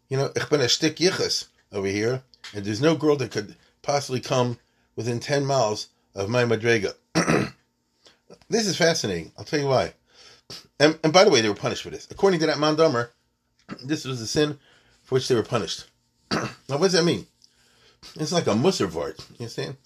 You 0.08 0.16
know, 0.16 0.32
ich 0.34 0.50
bin 0.50 0.60
a 0.60 0.66
shtick 0.68 0.96
yichus 0.96 1.46
over 1.70 1.86
here, 1.86 2.24
and 2.52 2.64
there's 2.64 2.80
no 2.80 2.96
girl 2.96 3.14
that 3.14 3.30
could 3.30 3.54
possibly 3.80 4.18
come 4.18 4.58
within 4.96 5.20
ten 5.20 5.46
miles 5.46 5.86
of 6.16 6.28
my 6.28 6.42
madrega. 6.44 6.94
This 8.48 8.66
is 8.66 8.76
fascinating. 8.76 9.30
I'll 9.38 9.44
tell 9.44 9.60
you 9.60 9.68
why. 9.68 9.94
And, 10.80 10.98
and 11.04 11.12
by 11.12 11.22
the 11.22 11.30
way, 11.30 11.40
they 11.40 11.48
were 11.48 11.54
punished 11.54 11.84
for 11.84 11.90
this. 11.90 12.08
According 12.10 12.40
to 12.40 12.46
that 12.46 12.58
Mandamer, 12.58 13.10
this 13.84 14.04
was 14.04 14.18
the 14.18 14.26
sin 14.26 14.58
for 15.04 15.14
which 15.14 15.28
they 15.28 15.36
were 15.36 15.44
punished. 15.44 15.84
now, 16.32 16.48
what 16.66 16.80
does 16.80 16.92
that 16.92 17.04
mean? 17.04 17.26
It's 18.16 18.32
like 18.32 18.48
a 18.48 18.50
musservart. 18.50 19.20
You 19.30 19.44
understand? 19.44 19.76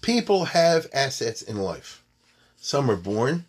People 0.00 0.46
have 0.46 0.88
assets 0.94 1.42
in 1.42 1.58
life. 1.58 2.02
Some 2.56 2.90
are 2.90 2.96
born 2.96 3.44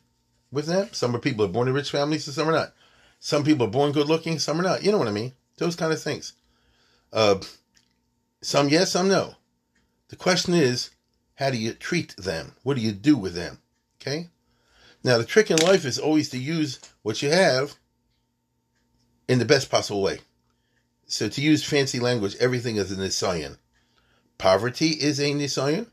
with 0.51 0.65
them. 0.65 0.89
Some 0.91 1.15
are 1.15 1.19
people 1.19 1.45
are 1.45 1.47
born 1.47 1.69
in 1.69 1.73
rich 1.73 1.89
families, 1.89 2.27
and 2.27 2.35
some 2.35 2.49
are 2.49 2.51
not. 2.51 2.73
Some 3.19 3.43
people 3.43 3.67
are 3.67 3.71
born 3.71 3.91
good 3.91 4.07
looking, 4.07 4.39
some 4.39 4.59
are 4.59 4.63
not. 4.63 4.83
You 4.83 4.91
know 4.91 4.97
what 4.97 5.07
I 5.07 5.11
mean? 5.11 5.33
Those 5.57 5.75
kind 5.75 5.91
of 5.91 6.01
things. 6.01 6.33
Uh, 7.11 7.39
some 8.41 8.69
yes, 8.69 8.91
some 8.91 9.09
no. 9.09 9.35
The 10.07 10.15
question 10.15 10.53
is, 10.53 10.91
how 11.35 11.49
do 11.49 11.57
you 11.57 11.73
treat 11.73 12.15
them? 12.17 12.55
What 12.63 12.75
do 12.75 12.81
you 12.81 12.91
do 12.91 13.17
with 13.17 13.33
them? 13.33 13.59
Okay? 14.01 14.27
Now, 15.03 15.17
the 15.17 15.25
trick 15.25 15.51
in 15.51 15.57
life 15.57 15.85
is 15.85 15.99
always 15.99 16.29
to 16.29 16.37
use 16.37 16.79
what 17.01 17.21
you 17.21 17.29
have 17.29 17.75
in 19.27 19.39
the 19.39 19.45
best 19.45 19.69
possible 19.69 20.01
way. 20.01 20.19
So, 21.05 21.29
to 21.29 21.41
use 21.41 21.63
fancy 21.63 21.99
language, 21.99 22.35
everything 22.39 22.75
is 22.77 22.91
a 22.91 22.95
nisayan. 22.95 23.57
Poverty 24.37 24.89
is 24.89 25.19
a 25.19 25.31
nisayan. 25.31 25.87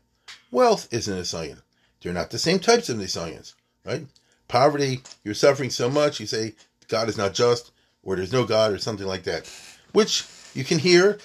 Wealth 0.51 0.87
is 0.91 1.07
a 1.07 1.13
nisayan. 1.13 1.61
They're 2.01 2.13
not 2.13 2.29
the 2.29 2.39
same 2.39 2.59
types 2.59 2.89
of 2.89 2.97
nisayans, 2.97 3.53
right? 3.85 4.05
Poverty, 4.47 5.01
you're 5.23 5.33
suffering 5.33 5.69
so 5.69 5.89
much, 5.89 6.19
you 6.19 6.27
say 6.27 6.55
God 6.87 7.09
is 7.09 7.17
not 7.17 7.33
just, 7.33 7.71
or 8.03 8.15
there's 8.15 8.33
no 8.33 8.45
God, 8.45 8.71
or 8.71 8.77
something 8.77 9.07
like 9.07 9.23
that, 9.23 9.51
which 9.93 10.25
you 10.53 10.63
can 10.63 10.79
hear, 10.79 11.19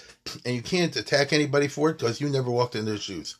and 0.45 0.55
you 0.55 0.63
can't 0.63 0.95
attack 0.97 1.33
anybody 1.33 1.69
for 1.69 1.91
it 1.91 1.99
because 1.99 2.21
you 2.21 2.29
never 2.29 2.51
walked 2.51 2.77
in 2.77 2.85
their 2.85 2.99
shoes. 2.99 3.37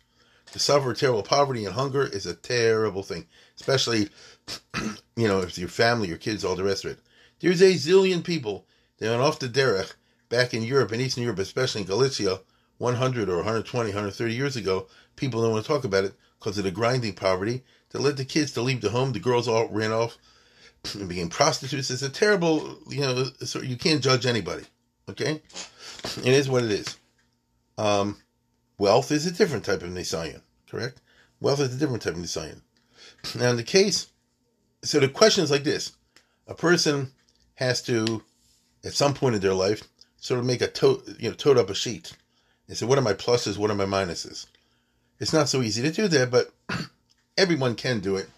To 0.53 0.59
suffer 0.59 0.93
terrible 0.93 1.23
poverty 1.23 1.65
and 1.65 1.75
hunger 1.75 2.05
is 2.05 2.27
a 2.27 2.35
terrible 2.35 3.03
thing, 3.03 3.27
especially 3.57 4.11
you 5.17 5.29
know, 5.29 5.41
if 5.41 5.57
your 5.59 5.69
family, 5.69 6.09
your 6.09 6.19
kids, 6.19 6.45
all 6.45 6.57
the 6.57 6.65
rest 6.65 6.85
of 6.85 6.93
it. 6.93 6.99
There's 7.41 7.63
a 7.63 7.75
zillion 7.75 8.23
people 8.23 8.67
that 8.99 9.11
went 9.11 9.23
off 9.23 9.39
the 9.39 9.49
derech 9.49 9.95
back 10.29 10.55
in 10.55 10.63
Europe 10.63 10.93
and 10.93 11.01
Eastern 11.01 11.25
Europe, 11.25 11.39
especially 11.39 11.83
in 11.83 11.87
Galicia, 11.87 12.41
100 12.79 13.29
or 13.29 13.37
120, 13.37 13.89
130 13.91 14.35
years 14.35 14.57
ago. 14.57 14.87
People 15.17 15.43
don't 15.43 15.53
want 15.53 15.65
to 15.65 15.69
talk 15.73 15.85
about 15.85 16.05
it 16.05 16.15
because 16.39 16.59
of 16.59 16.65
the 16.65 16.71
grinding 16.71 17.15
poverty 17.15 17.63
that 17.91 18.01
led 18.01 18.17
the 18.17 18.25
kids 18.25 18.53
to 18.53 18.63
leave 18.63 18.81
the 18.81 18.91
home. 18.91 19.13
The 19.13 19.21
girls 19.21 19.49
all 19.49 19.69
ran 19.69 19.93
off 19.93 20.19
became 21.07 21.29
prostitutes. 21.29 21.91
It's 21.91 22.03
a 22.03 22.09
terrible, 22.09 22.79
you 22.89 23.01
know, 23.01 23.25
so 23.45 23.61
you 23.61 23.77
can't 23.77 24.03
judge 24.03 24.27
anybody. 24.27 24.65
Okay? 25.09 25.43
It 26.19 26.27
is 26.27 26.49
what 26.49 26.65
it 26.65 26.71
is. 26.71 26.97
Um, 27.79 28.19
wealth 28.79 29.11
is 29.11 29.27
a 29.27 29.33
different 29.33 29.65
type 29.65 29.83
of 29.83 29.91
Nisayan, 29.91 30.43
correct? 30.69 31.01
Wealth 31.41 31.61
is 31.61 31.75
a 31.75 31.79
different 31.79 32.03
type 32.03 32.15
of 32.15 32.21
Nisayan. 32.21 32.61
Now, 33.39 33.51
in 33.51 33.57
the 33.57 33.63
case 33.63 34.09
so 34.85 34.99
the 34.99 35.09
question 35.09 35.45
is 35.45 35.51
like 35.51 35.65
this: 35.65 35.93
a 36.47 36.55
person 36.55 37.13
has 37.55 37.83
to, 37.83 38.23
at 38.85 38.95
some 38.95 39.15
point 39.15 39.37
in 39.37 39.41
their 39.41 39.55
life, 39.55 39.83
sort 40.17 40.41
of 40.41 40.47
make 40.47 40.61
a 40.61 40.69
tote, 40.69 41.07
you 41.19 41.31
know, 41.31 41.35
tote 41.37 41.57
up 41.57 41.71
a 41.71 41.75
sheet 41.75 42.13
and 42.69 42.77
say, 42.77 42.87
"What 42.87 42.99
are 42.99 43.03
my 43.03 43.15
pluses? 43.15 43.57
What 43.57 43.71
are 43.71 43.77
my 43.77 43.87
minuses?" 43.87 44.47
It's 45.21 45.33
not 45.33 45.49
so 45.49 45.63
easy 45.63 45.83
to 45.83 45.93
do 45.93 46.09
that, 46.09 46.31
but 46.31 46.53
everyone 47.39 47.77
can 47.77 48.01
do 48.01 48.17
it 48.17 48.29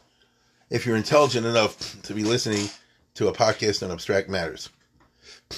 if 0.71 0.87
you're 0.87 0.97
intelligent 0.97 1.47
enough 1.47 2.01
to 2.03 2.15
be 2.15 2.25
listening 2.25 2.69
to 3.15 3.29
a 3.29 3.33
podcast 3.33 3.83
on 3.83 3.91
abstract 3.91 4.29
matters. 4.29 4.71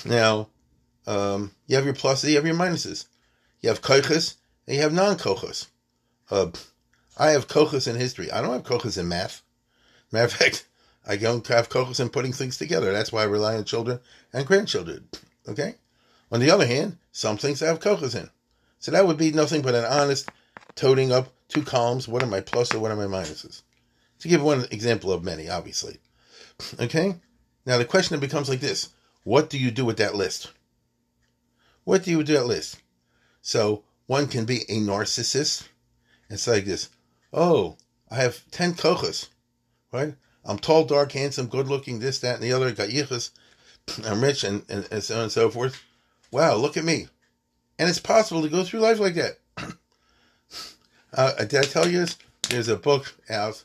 Now, 0.05 0.49
um, 1.07 1.53
you 1.67 1.77
have 1.77 1.85
your 1.85 1.95
pluses, 1.95 2.29
you 2.29 2.37
have 2.37 2.47
your 2.47 2.55
minuses. 2.55 3.07
You 3.61 3.71
have 3.71 3.83
kochas 3.83 4.37
and 4.67 4.77
you 4.77 4.83
have 4.83 4.93
non-kochas. 4.93 5.69
Uh, 6.31 6.49
I 7.17 7.31
have 7.31 7.49
kochas 7.49 7.89
in 7.89 7.97
history. 7.97 8.31
I 8.31 8.41
don't 8.43 8.53
have 8.53 8.65
kochas 8.65 8.99
in 8.99 9.09
math. 9.09 9.43
Matter 10.13 10.27
of 10.27 10.33
fact, 10.33 10.67
I 11.07 11.17
don't 11.17 11.47
have 11.47 11.69
coachas 11.69 12.01
in 12.01 12.09
putting 12.09 12.33
things 12.33 12.59
together. 12.59 12.93
That's 12.93 13.13
why 13.13 13.23
I 13.23 13.27
rely 13.27 13.57
on 13.57 13.65
children 13.65 14.01
and 14.33 14.47
grandchildren. 14.47 15.09
Okay? 15.49 15.77
On 16.33 16.41
the 16.41 16.51
other 16.51 16.67
hand, 16.67 16.99
some 17.13 17.37
things 17.37 17.63
I 17.63 17.67
have 17.67 17.81
coachas 17.81 18.15
in. 18.15 18.29
So 18.81 18.91
that 18.91 19.07
would 19.07 19.17
be 19.17 19.31
nothing 19.31 19.63
but 19.63 19.75
an 19.75 19.85
honest 19.85 20.29
toting 20.75 21.13
up 21.13 21.29
two 21.49 21.63
columns. 21.63 22.09
What 22.09 22.23
are 22.23 22.27
my 22.27 22.41
pluses? 22.41 22.81
What 22.81 22.91
are 22.91 22.97
my 22.97 23.05
minuses? 23.05 23.63
To 24.21 24.29
give 24.29 24.43
one 24.43 24.67
example 24.71 25.13
of 25.13 25.25
many, 25.25 25.49
obviously. 25.49 25.99
Okay? 26.81 27.17
Now 27.65 27.79
the 27.79 27.85
question 27.85 28.19
becomes 28.21 28.49
like 28.49 28.61
this 28.61 28.91
What 29.25 29.51
do 29.51 29.59
you 29.59 29.71
do 29.71 29.85
with 29.85 29.99
that 29.99 30.15
list? 30.15 30.53
What 31.85 32.05
do 32.05 32.11
you 32.11 32.17
do 32.17 32.19
with 32.19 32.29
that 32.29 32.47
list? 32.47 32.81
So 33.43 33.85
one 34.07 34.27
can 34.29 34.45
be 34.45 34.63
a 34.69 34.81
narcissist. 34.81 35.69
It's 36.29 36.47
like 36.47 36.65
this. 36.65 36.89
Oh, 37.33 37.77
I 38.11 38.17
have 38.17 38.49
10 38.51 38.75
kochas, 38.75 39.29
right? 39.93 40.15
I'm 40.45 40.59
tall, 40.59 40.85
dark, 40.85 41.13
handsome, 41.13 41.47
good 41.47 41.69
looking, 41.69 41.99
this, 41.99 42.21
that, 42.21 42.37
and 42.37 42.43
the 42.43 42.53
other. 42.53 42.73
Got 42.73 42.89
yichus. 42.89 43.31
I'm 44.07 44.23
rich, 44.23 44.45
and, 44.45 44.65
and, 44.69 44.87
and 44.91 45.03
so 45.03 45.17
on 45.17 45.23
and 45.25 45.33
so 45.33 45.51
forth. 45.51 45.83
Wow, 46.31 46.57
look 46.57 46.77
at 46.77 46.85
me. 46.85 47.09
And 47.79 47.89
it's 47.89 47.99
possible 47.99 48.43
to 48.43 48.49
go 48.49 48.65
through 48.65 48.81
life 48.81 48.99
like 48.99 49.15
that. 49.15 49.39
uh, 51.13 51.33
did 51.45 51.57
I 51.57 51.63
tell 51.63 51.89
you 51.89 52.01
this? 52.01 52.19
There's 52.49 52.69
a 52.69 52.77
book 52.77 53.15
out. 53.29 53.65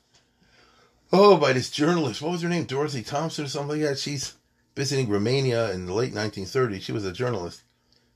Oh, 1.14 1.38
by 1.38 1.54
this 1.54 1.70
journalist. 1.70 2.22
What 2.22 2.32
was 2.32 2.42
her 2.42 2.50
name? 2.50 2.64
Dorothy 2.64 3.04
Thompson 3.04 3.46
or 3.46 3.48
something 3.48 3.80
like 3.80 3.90
that. 3.90 4.00
She's 4.00 4.36
visiting 4.76 5.10
Romania 5.10 5.72
in 5.72 5.86
the 5.86 5.94
late 5.94 6.14
1930s. 6.14 6.82
She 6.82 6.92
was 6.92 7.06
a 7.06 7.12
journalist. 7.12 7.62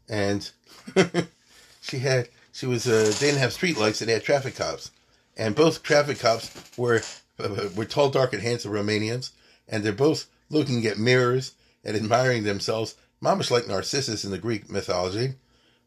And 0.08 0.50
she 1.82 2.00
had, 2.00 2.30
she 2.54 2.66
was, 2.66 2.88
uh, 2.88 3.12
they 3.20 3.28
didn't 3.28 3.40
have 3.40 3.54
street 3.54 3.78
lights, 3.78 4.00
they 4.00 4.14
had 4.14 4.24
traffic 4.24 4.56
cops. 4.56 4.92
And 5.36 5.56
both 5.56 5.84
traffic 5.84 6.20
cops 6.20 6.52
were 6.78 7.02
we're 7.76 7.86
tall, 7.86 8.10
dark, 8.10 8.34
and 8.34 8.42
handsome 8.42 8.72
Romanians, 8.72 9.32
and 9.68 9.84
they're 9.84 9.94
both 9.94 10.28
looking 10.50 10.86
at 10.86 10.98
mirrors 10.98 11.54
and 11.84 11.96
admiring 11.96 12.44
themselves, 12.44 12.96
mamish 13.22 13.52
like 13.52 13.68
Narcissus 13.68 14.24
in 14.24 14.32
the 14.32 14.38
Greek 14.38 14.70
mythology, 14.70 15.34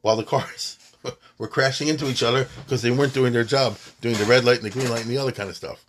while 0.02 0.16
the 0.16 0.24
cars 0.24 0.78
were 1.38 1.48
crashing 1.48 1.88
into 1.88 2.08
each 2.08 2.22
other 2.22 2.48
because 2.64 2.82
they 2.82 2.90
weren't 2.90 3.14
doing 3.14 3.32
their 3.32 3.44
job, 3.44 3.78
doing 4.00 4.16
the 4.16 4.24
red 4.24 4.44
light 4.44 4.56
and 4.62 4.66
the 4.66 4.70
green 4.70 4.90
light 4.90 5.02
and 5.02 5.10
the 5.10 5.18
other 5.18 5.32
kind 5.32 5.48
of 5.48 5.56
stuff. 5.56 5.84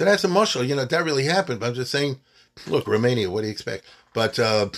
So 0.00 0.06
that's 0.06 0.24
emotional. 0.24 0.64
You 0.64 0.76
know, 0.76 0.86
that 0.86 1.04
really 1.04 1.24
happened. 1.24 1.60
But 1.60 1.66
I'm 1.66 1.74
just 1.74 1.90
saying, 1.90 2.18
look, 2.66 2.88
Romania, 2.88 3.30
what 3.30 3.42
do 3.42 3.48
you 3.48 3.52
expect? 3.52 3.84
But 4.14 4.38
uh, 4.38 4.70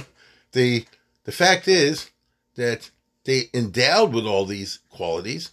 the 0.52 0.86
the 1.24 1.32
fact 1.32 1.68
is 1.68 2.10
that 2.56 2.90
they 3.24 3.50
endowed 3.52 4.14
with 4.14 4.24
all 4.24 4.46
these 4.46 4.78
qualities, 4.88 5.50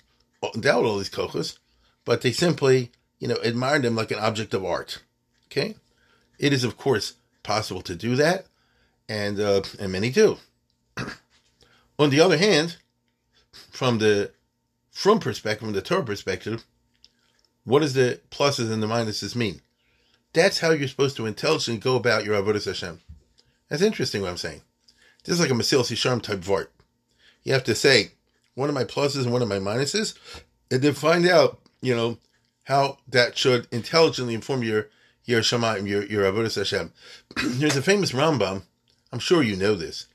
endowed 0.55 0.84
with 0.84 0.91
all 0.91 0.98
these 0.98 1.10
kochas, 1.10 1.57
but 2.05 2.22
they 2.22 2.31
simply, 2.31 2.89
you 3.19 3.27
know, 3.27 3.36
admired 3.43 3.84
him 3.84 3.98
like 3.98 4.12
an 4.12 4.19
object 4.19 4.53
of 4.53 4.63
art. 4.63 5.03
Okay, 5.48 5.75
it 6.39 6.53
is 6.53 6.63
of 6.63 6.77
course 6.77 7.15
possible 7.43 7.81
to 7.81 7.96
do 7.96 8.15
that, 8.15 8.46
and 9.10 9.41
uh, 9.41 9.62
and 9.77 9.91
many 9.91 10.10
do. 10.10 10.38
On 12.00 12.12
the 12.12 12.22
other 12.22 12.38
hand, 12.38 12.77
from 13.72 13.98
the 13.98 14.31
from 14.89 15.19
perspective, 15.19 15.65
from 15.65 15.74
the 15.74 15.81
Torah 15.81 16.05
perspective, 16.05 16.63
what 17.67 17.81
does 17.81 17.95
the 17.95 18.21
pluses 18.31 18.71
and 18.71 18.81
the 18.81 18.88
minuses 18.88 19.36
mean? 19.36 19.59
That's 20.31 20.59
how 20.59 20.71
you're 20.71 20.88
supposed 20.88 21.17
to 21.17 21.25
intelligently 21.25 21.81
go 21.81 21.97
about 21.97 22.24
your 22.24 22.41
avodah 22.41 22.63
Hashem. 22.63 23.01
That's 23.67 23.81
interesting 23.81 24.21
what 24.21 24.29
I'm 24.29 24.38
saying. 24.38 24.62
This 25.25 25.33
is 25.33 25.41
like 25.41 25.50
a 25.50 25.53
Mesilas 25.53 25.91
Yesharim 25.91 26.21
type 26.21 26.39
vort. 26.39 26.71
You 27.43 27.51
have 27.51 27.65
to 27.65 27.75
say 27.75 28.12
one 28.55 28.69
of 28.69 28.75
my 28.75 28.86
pluses 28.86 29.24
and 29.24 29.33
one 29.33 29.41
of 29.41 29.50
my 29.50 29.59
minuses, 29.59 30.17
and 30.71 30.81
then 30.81 30.93
find 30.93 31.27
out, 31.27 31.59
you 31.81 31.93
know, 31.93 32.19
how 32.63 33.00
that 33.09 33.38
should 33.38 33.67
intelligently 33.69 34.33
inform 34.33 34.63
your 34.63 34.88
your 35.25 35.41
Shemaim, 35.41 35.89
your 35.89 36.05
your 36.05 36.24
avodah 36.24 36.55
Hashem. 36.55 36.93
There's 37.36 37.75
a 37.75 37.81
famous 37.81 38.13
Rambam. 38.13 38.63
I'm 39.12 39.19
sure 39.19 39.43
you 39.43 39.57
know 39.57 39.75
this, 39.75 40.07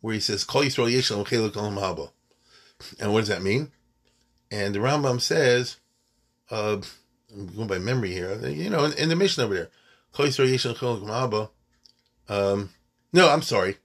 where 0.00 0.14
he 0.14 0.18
says, 0.20 0.42
"Kol 0.42 0.62
Yisrael 0.62 1.24
Haba." 1.24 2.10
And 2.98 3.12
what 3.12 3.20
does 3.20 3.28
that 3.28 3.44
mean? 3.44 3.70
And 4.50 4.74
the 4.74 4.80
Rambam 4.80 5.20
says, 5.20 5.76
uh, 6.50 6.80
I'm 7.32 7.46
going 7.54 7.68
by 7.68 7.78
memory 7.78 8.12
here. 8.12 8.34
You 8.48 8.70
know, 8.70 8.84
in, 8.84 8.92
in 8.94 9.08
the 9.08 9.16
mission 9.16 9.42
over 9.44 9.54
there, 9.54 9.70
Um, 12.28 12.70
no, 13.12 13.28
I'm 13.28 13.42
sorry. 13.42 13.76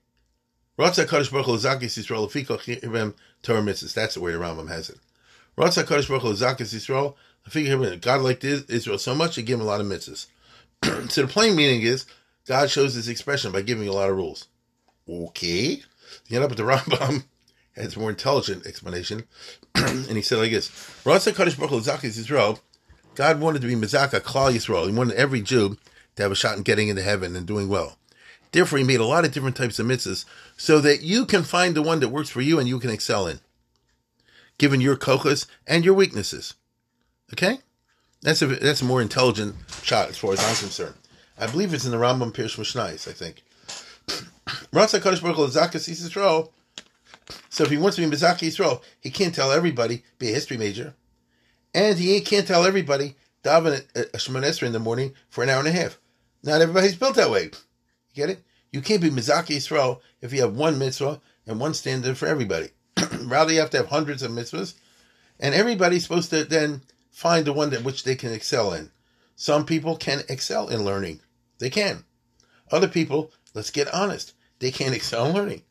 Ratzah 0.78 1.06
Kadosh 1.06 1.30
Baruch 1.30 1.46
Hu 1.46 1.56
Zakis 1.58 1.98
Yisrael 1.98 2.28
Lefiko 2.28 2.58
Chivem 2.58 3.14
Torah 3.42 3.60
Mitzvahs. 3.60 3.94
That's 3.94 4.14
the 4.14 4.20
way 4.20 4.32
the 4.32 4.38
Rambam 4.38 4.68
has 4.68 4.90
it. 4.90 4.98
Ratzah 5.56 5.84
Kadosh 5.84 6.08
Baruch 6.08 6.22
Hu 6.22 6.32
Zakis 6.32 6.74
Yisrael 6.74 7.14
Lefiko 7.46 8.00
God 8.00 8.22
liked 8.22 8.44
Israel 8.44 8.98
so 8.98 9.14
much, 9.14 9.36
he 9.36 9.42
gave 9.42 9.56
him 9.56 9.62
a 9.62 9.64
lot 9.64 9.80
of 9.80 9.86
mitzvahs. 9.86 10.26
so 11.10 11.22
the 11.22 11.28
plain 11.28 11.54
meaning 11.56 11.82
is 11.82 12.06
God 12.46 12.70
shows 12.70 12.94
his 12.94 13.08
expression 13.08 13.52
by 13.52 13.62
giving 13.62 13.86
a 13.88 13.92
lot 13.92 14.10
of 14.10 14.16
rules. 14.16 14.48
Okay. 15.08 15.82
You 16.28 16.36
end 16.36 16.44
up 16.44 16.50
with 16.50 16.58
the 16.58 16.64
Rambam 16.64 17.24
has 17.76 17.96
a 17.96 17.98
more 17.98 18.10
intelligent 18.10 18.66
explanation. 18.66 19.24
and 19.74 20.16
he 20.16 20.22
said 20.22 20.38
like 20.38 20.50
this 20.50 20.68
Ratzah 21.04 21.32
Kadosh 21.32 21.58
Baruch 21.58 21.84
Zakis 21.84 22.18
Yisrael 22.18 22.60
God 23.14 23.40
wanted 23.40 23.62
to 23.62 23.68
be 23.68 23.74
Mizaka 23.74 24.20
Klal 24.20 24.52
Yisrael. 24.52 24.86
He 24.86 24.92
wanted 24.92 25.16
every 25.16 25.42
Jew 25.42 25.76
to 26.16 26.22
have 26.22 26.32
a 26.32 26.36
shot 26.36 26.56
in 26.56 26.62
getting 26.62 26.88
into 26.88 27.02
heaven 27.02 27.36
and 27.36 27.46
doing 27.46 27.68
well. 27.68 27.98
Therefore, 28.52 28.78
he 28.78 28.84
made 28.84 29.00
a 29.00 29.06
lot 29.06 29.24
of 29.24 29.32
different 29.32 29.56
types 29.56 29.78
of 29.78 29.86
mitzvahs 29.86 30.24
so 30.56 30.80
that 30.80 31.02
you 31.02 31.24
can 31.24 31.42
find 31.42 31.74
the 31.74 31.82
one 31.82 32.00
that 32.00 32.10
works 32.10 32.28
for 32.28 32.42
you 32.42 32.58
and 32.58 32.68
you 32.68 32.78
can 32.78 32.90
excel 32.90 33.26
in, 33.26 33.40
given 34.58 34.80
your 34.80 34.96
kochas 34.96 35.46
and 35.66 35.84
your 35.84 35.94
weaknesses. 35.94 36.54
Okay? 37.32 37.58
That's 38.20 38.42
a 38.42 38.46
that's 38.46 38.82
a 38.82 38.84
more 38.84 39.02
intelligent 39.02 39.56
shot 39.82 40.10
as 40.10 40.18
far 40.18 40.32
as 40.32 40.40
I'm 40.40 40.54
concerned. 40.54 40.94
I 41.38 41.46
believe 41.46 41.74
it's 41.74 41.86
in 41.86 41.90
the 41.90 41.96
Rambam 41.96 42.32
Pirush 42.32 42.58
Mishnayos, 42.58 43.08
I 43.08 43.12
think. 43.12 43.42
Ratza 44.70 45.00
Kadosh 45.00 45.22
Baruch 45.22 45.36
Hu 45.36 45.46
Zakas 45.48 45.88
Yisrael. 45.88 46.50
So 47.48 47.64
if 47.64 47.70
he 47.70 47.76
wants 47.76 47.96
to 47.96 48.08
be 48.08 48.16
Mizaki 48.16 48.48
Yisrael, 48.48 48.82
he 49.00 49.10
can't 49.10 49.34
tell 49.34 49.52
everybody, 49.52 50.04
be 50.18 50.30
a 50.30 50.34
history 50.34 50.56
major. 50.56 50.94
And 51.74 51.98
he 51.98 52.20
can't 52.20 52.46
tell 52.46 52.64
everybody, 52.64 53.16
daven 53.42 53.84
a 53.94 54.18
Shemon 54.18 54.62
in 54.62 54.72
the 54.72 54.78
morning 54.78 55.14
for 55.30 55.42
an 55.42 55.50
hour 55.50 55.60
and 55.60 55.68
a 55.68 55.72
half. 55.72 55.98
Not 56.42 56.60
everybody's 56.60 56.96
built 56.96 57.16
that 57.16 57.30
way. 57.30 57.44
You 57.44 57.50
get 58.14 58.30
it? 58.30 58.42
You 58.70 58.80
can't 58.80 59.02
be 59.02 59.10
Mizaki 59.10 59.56
Yisrael 59.56 60.00
if 60.20 60.32
you 60.32 60.40
have 60.40 60.56
one 60.56 60.78
mitzvah 60.78 61.20
and 61.46 61.60
one 61.60 61.74
standard 61.74 62.16
for 62.16 62.26
everybody. 62.26 62.70
Rather, 63.22 63.52
you 63.52 63.60
have 63.60 63.70
to 63.70 63.78
have 63.78 63.88
hundreds 63.88 64.22
of 64.22 64.32
mitzvahs, 64.32 64.74
and 65.38 65.54
everybody's 65.54 66.02
supposed 66.02 66.30
to 66.30 66.44
then 66.44 66.82
find 67.10 67.44
the 67.44 67.52
one 67.52 67.70
that 67.70 67.84
which 67.84 68.04
they 68.04 68.14
can 68.14 68.32
excel 68.32 68.72
in. 68.72 68.90
Some 69.36 69.66
people 69.66 69.96
can 69.96 70.22
excel 70.28 70.68
in 70.68 70.84
learning. 70.84 71.20
They 71.58 71.70
can. 71.70 72.04
Other 72.70 72.88
people, 72.88 73.30
let's 73.54 73.70
get 73.70 73.92
honest, 73.92 74.32
they 74.58 74.70
can't 74.70 74.94
excel 74.96 75.26
in 75.26 75.34
learning. 75.34 75.62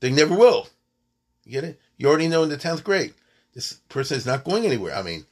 They 0.00 0.10
never 0.10 0.34
will. 0.34 0.68
You 1.44 1.52
get 1.52 1.64
it? 1.64 1.80
You 1.96 2.08
already 2.08 2.28
know 2.28 2.42
in 2.42 2.48
the 2.48 2.56
10th 2.56 2.82
grade, 2.82 3.14
this 3.54 3.74
person 3.88 4.16
is 4.16 4.26
not 4.26 4.44
going 4.44 4.64
anywhere. 4.64 4.94
I 4.94 5.02
mean, 5.02 5.26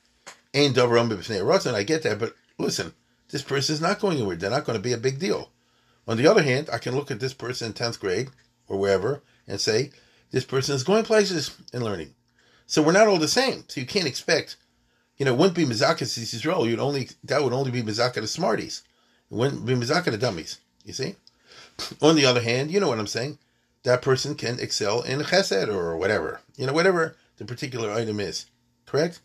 ain't 0.54 0.76
Dover 0.76 0.98
I 0.98 1.82
get 1.82 2.02
that, 2.02 2.18
but 2.18 2.34
listen, 2.58 2.94
this 3.30 3.42
person 3.42 3.74
is 3.74 3.80
not 3.80 4.00
going 4.00 4.18
anywhere. 4.18 4.36
They're 4.36 4.50
not 4.50 4.64
going 4.64 4.78
to 4.78 4.82
be 4.82 4.92
a 4.92 4.98
big 4.98 5.18
deal. 5.18 5.50
On 6.06 6.16
the 6.16 6.26
other 6.26 6.42
hand, 6.42 6.68
I 6.72 6.78
can 6.78 6.94
look 6.94 7.10
at 7.10 7.20
this 7.20 7.32
person 7.32 7.68
in 7.68 7.72
10th 7.72 7.98
grade 7.98 8.28
or 8.68 8.78
wherever 8.78 9.22
and 9.46 9.60
say, 9.60 9.90
this 10.30 10.44
person 10.44 10.74
is 10.74 10.84
going 10.84 11.04
places 11.04 11.56
and 11.72 11.82
learning. 11.82 12.14
So 12.66 12.82
we're 12.82 12.92
not 12.92 13.06
all 13.06 13.18
the 13.18 13.28
same. 13.28 13.64
So 13.68 13.80
you 13.80 13.86
can't 13.86 14.06
expect, 14.06 14.56
you 15.16 15.24
know, 15.24 15.32
it 15.32 15.38
wouldn't 15.38 15.56
be 15.56 15.64
Mizaka 15.64 16.02
Yisrael. 16.02 16.68
You'd 16.68 16.78
only, 16.78 17.10
that 17.24 17.42
would 17.42 17.52
only 17.52 17.70
be 17.70 17.82
Mizaka 17.82 18.14
the 18.14 18.26
smarties. 18.26 18.82
It 19.30 19.34
wouldn't 19.34 19.64
be 19.64 19.74
Mizaka 19.74 20.06
the 20.06 20.18
dummies. 20.18 20.58
You 20.84 20.92
see? 20.92 21.16
On 22.02 22.16
the 22.16 22.26
other 22.26 22.40
hand, 22.40 22.70
you 22.70 22.80
know 22.80 22.88
what 22.88 22.98
I'm 22.98 23.06
saying? 23.06 23.38
That 23.84 24.02
person 24.02 24.34
can 24.34 24.60
excel 24.60 25.02
in 25.02 25.20
chesed 25.20 25.68
or 25.68 25.96
whatever. 25.96 26.40
You 26.56 26.66
know, 26.66 26.72
whatever 26.72 27.16
the 27.36 27.44
particular 27.44 27.90
item 27.90 28.20
is. 28.20 28.46
Correct? 28.86 29.20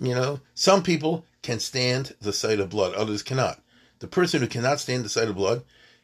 You 0.00 0.14
know, 0.14 0.40
some 0.54 0.82
people 0.82 1.24
can 1.42 1.60
stand 1.60 2.14
the 2.20 2.32
sight 2.32 2.60
of 2.60 2.70
blood, 2.70 2.94
others 2.94 3.22
cannot. 3.22 3.60
The 3.98 4.06
person 4.06 4.40
who 4.40 4.48
cannot 4.48 4.80
stand 4.80 5.04
the 5.04 5.08
sight 5.08 5.28
of 5.28 5.36
blood 5.36 5.62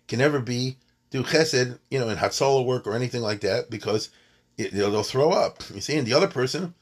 can 0.08 0.18
never 0.18 0.40
be 0.40 0.76
do 1.10 1.22
chesed, 1.22 1.78
you 1.90 1.98
know, 1.98 2.08
in 2.08 2.18
hatzalah 2.18 2.64
work 2.64 2.86
or 2.86 2.94
anything 2.94 3.22
like 3.22 3.40
that 3.40 3.70
because 3.70 4.10
it, 4.56 4.72
they'll 4.72 5.02
throw 5.02 5.30
up. 5.30 5.62
You 5.74 5.80
see, 5.80 5.96
and 5.96 6.06
the 6.06 6.14
other 6.14 6.28
person 6.28 6.74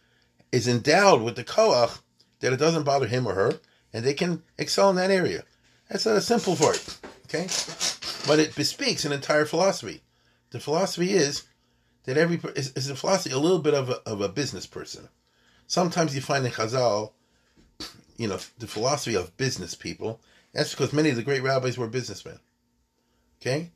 is 0.52 0.68
endowed 0.68 1.22
with 1.22 1.36
the 1.36 1.44
koach 1.44 2.00
that 2.40 2.52
it 2.52 2.58
doesn't 2.58 2.84
bother 2.84 3.06
him 3.06 3.26
or 3.26 3.34
her, 3.34 3.60
and 3.92 4.04
they 4.04 4.14
can 4.14 4.42
excel 4.58 4.90
in 4.90 4.96
that 4.96 5.10
area. 5.10 5.44
That's 5.88 6.06
not 6.06 6.16
a 6.16 6.20
simple 6.20 6.56
part, 6.56 6.98
okay? 7.26 7.48
But 8.26 8.38
it 8.38 8.54
bespeaks 8.54 9.04
an 9.04 9.12
entire 9.12 9.44
philosophy. 9.44 10.02
The 10.50 10.60
philosophy 10.60 11.12
is 11.12 11.44
that 12.04 12.16
every 12.16 12.40
is, 12.56 12.72
is 12.72 12.90
a 12.90 12.96
philosophy 12.96 13.34
a 13.34 13.38
little 13.38 13.60
bit 13.60 13.74
of 13.74 13.90
a, 13.90 14.00
of 14.08 14.20
a 14.20 14.28
business 14.28 14.66
person. 14.66 15.08
Sometimes 15.66 16.14
you 16.14 16.20
find 16.20 16.44
in 16.44 16.52
Chazal, 16.52 17.12
you 18.16 18.28
know, 18.28 18.38
the 18.58 18.66
philosophy 18.66 19.14
of 19.14 19.36
business 19.36 19.74
people. 19.74 20.20
That's 20.52 20.72
because 20.72 20.92
many 20.92 21.10
of 21.10 21.16
the 21.16 21.22
great 21.22 21.42
rabbis 21.42 21.78
were 21.78 21.86
businessmen. 21.86 22.40
Okay, 23.40 23.70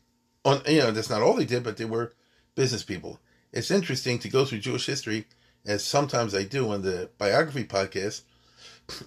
on 0.45 0.61
you 0.67 0.81
know 0.81 0.91
that's 0.91 1.11
not 1.11 1.23
all 1.23 1.35
they 1.35 1.45
did, 1.45 1.63
but 1.63 1.77
they 1.77 1.85
were 1.85 2.13
business 2.55 2.83
people. 2.83 3.21
It's 3.53 3.71
interesting 3.71 4.19
to 4.19 4.29
go 4.29 4.45
through 4.45 4.59
Jewish 4.59 4.87
history, 4.87 5.27
as 5.65 5.85
sometimes 5.85 6.35
I 6.35 6.43
do 6.43 6.71
on 6.71 6.83
the 6.83 7.11
biography 7.19 7.65
podcast, 7.65 8.23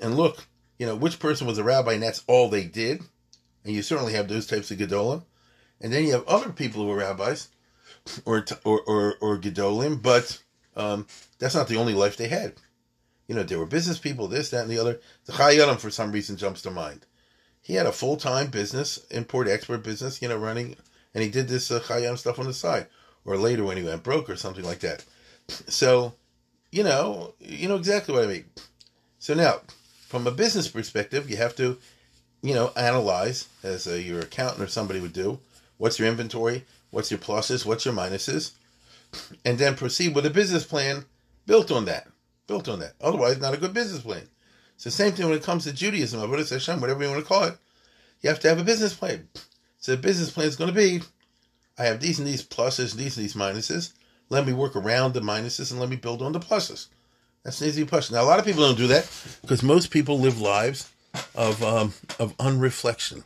and 0.02 0.16
look, 0.16 0.48
you 0.80 0.86
know, 0.86 0.96
which 0.96 1.20
person 1.20 1.46
was 1.46 1.58
a 1.58 1.64
rabbi, 1.64 1.94
and 1.94 2.04
that's 2.04 2.24
all 2.28 2.50
they 2.50 2.64
did. 2.64 3.02
And 3.66 3.76
you 3.76 3.82
certainly 3.82 4.14
have 4.14 4.30
those 4.30 4.48
types 4.48 4.72
of 4.72 4.78
gedolim, 4.78 5.24
and 5.82 5.92
then 5.92 6.06
you 6.06 6.14
have 6.14 6.26
other 6.28 6.52
people 6.52 6.84
who 6.84 6.88
were 6.88 6.96
rabbis, 6.96 7.50
or 8.26 8.46
or 8.64 8.82
or, 8.82 9.16
or 9.22 9.38
gedolim, 9.38 10.02
but 10.02 10.42
um, 10.76 11.08
that's 11.40 11.56
not 11.56 11.68
the 11.68 11.78
only 11.78 11.94
life 11.94 12.18
they 12.18 12.28
had. 12.28 12.54
You 13.28 13.36
know, 13.36 13.44
there 13.44 13.60
were 13.60 13.66
business 13.66 13.98
people, 14.00 14.28
this, 14.28 14.52
that, 14.52 14.62
and 14.62 14.72
the 14.72 14.80
other. 14.80 15.02
The 15.26 15.34
Chayyim, 15.34 15.80
for 15.80 15.90
some 15.90 16.12
reason, 16.12 16.38
jumps 16.38 16.62
to 16.62 16.72
mind 16.72 17.06
he 17.68 17.74
had 17.74 17.86
a 17.86 17.92
full 17.92 18.16
time 18.16 18.48
business, 18.48 19.06
import 19.12 19.50
export 19.50 19.84
business, 19.84 20.22
you 20.22 20.30
know, 20.30 20.38
running, 20.38 20.78
and 21.14 21.22
he 21.22 21.30
did 21.30 21.50
this 21.50 21.70
uh, 21.70 21.82
Chayyim 21.82 22.18
stuff 22.18 22.40
on 22.40 22.46
the 22.46 22.54
side, 22.54 22.88
or 23.26 23.36
later 23.36 23.66
when 23.66 23.76
he 23.76 23.84
went 23.84 24.04
broke 24.04 24.30
or 24.30 24.38
something 24.38 24.64
like 24.64 24.80
that. 24.80 25.04
So, 25.50 26.14
you 26.72 26.86
know, 26.86 27.34
you 27.42 27.68
know 27.68 27.76
exactly 27.76 28.16
what 28.16 28.24
I 28.24 28.28
mean. 28.28 28.46
So 29.20 29.34
now, 29.34 29.60
from 30.08 30.26
a 30.26 30.32
business 30.32 30.70
perspective, 30.70 31.30
you 31.30 31.36
have 31.36 31.58
to, 31.58 31.78
you 32.42 32.54
know, 32.54 32.72
analyze 32.78 33.50
as 33.64 33.86
a, 33.86 34.02
your 34.02 34.22
accountant 34.22 34.64
or 34.64 34.68
somebody 34.68 35.02
would 35.02 35.12
do. 35.12 35.38
What's 35.78 36.00
your 36.00 36.08
inventory? 36.08 36.64
What's 36.92 37.12
your 37.12 37.20
pluses? 37.20 37.66
What's 37.66 37.86
your 37.86 37.94
minuses? 37.94 38.52
And 39.46 39.58
then 39.58 39.76
proceed 39.76 40.16
with 40.16 40.26
a 40.26 40.30
business 40.30 40.66
plan 40.66 41.06
built 41.46 41.72
on 41.72 41.86
that. 41.86 42.08
Built 42.48 42.68
on 42.68 42.80
that. 42.80 42.94
Otherwise, 43.02 43.40
not 43.40 43.54
a 43.54 43.58
good 43.58 43.74
business 43.74 44.02
plan. 44.02 44.28
It's 44.76 44.84
the 44.84 44.92
same 44.92 45.12
thing 45.14 45.28
when 45.28 45.38
it 45.38 45.44
comes 45.44 45.64
to 45.64 45.74
Judaism, 45.74 46.22
or 46.22 46.28
Avodah 46.28 46.50
Hashem, 46.50 46.80
whatever 46.80 47.04
you 47.04 47.10
want 47.10 47.22
to 47.22 47.28
call 47.28 47.46
it. 47.46 47.58
You 48.22 48.30
have 48.30 48.40
to 48.42 48.50
have 48.50 48.60
a 48.60 48.64
business 48.64 48.94
plan. 48.94 49.28
So 49.80 49.94
the 49.94 50.02
business 50.02 50.32
plan 50.32 50.48
is 50.48 50.56
going 50.56 50.70
to 50.70 50.76
be, 50.76 51.02
I 51.78 51.86
have 51.86 52.00
these 52.00 52.20
and 52.20 52.28
these 52.28 52.44
pluses, 52.44 52.92
and 52.92 53.00
these 53.00 53.18
and 53.18 53.24
these 53.24 53.34
minuses. 53.34 53.94
Let 54.30 54.46
me 54.46 54.54
work 54.54 54.76
around 54.76 55.14
the 55.14 55.22
minuses 55.22 55.72
and 55.72 55.80
let 55.80 55.90
me 55.90 55.96
build 55.96 56.22
on 56.22 56.34
the 56.34 56.40
pluses. 56.40 56.88
That's 57.44 57.62
an 57.62 57.70
easy 57.70 57.86
question. 57.86 58.16
Now, 58.16 58.24
a 58.24 58.26
lot 58.26 58.40
of 58.40 58.46
people 58.46 58.64
don't 58.64 58.78
do 58.78 58.88
that 58.88 59.10
because 59.42 59.64
most 59.64 59.90
people 59.90 60.20
live 60.20 60.42
lives 60.42 60.92
of 61.34 61.64
um, 61.64 61.94
of 62.20 62.36
unreflection. 62.38 63.24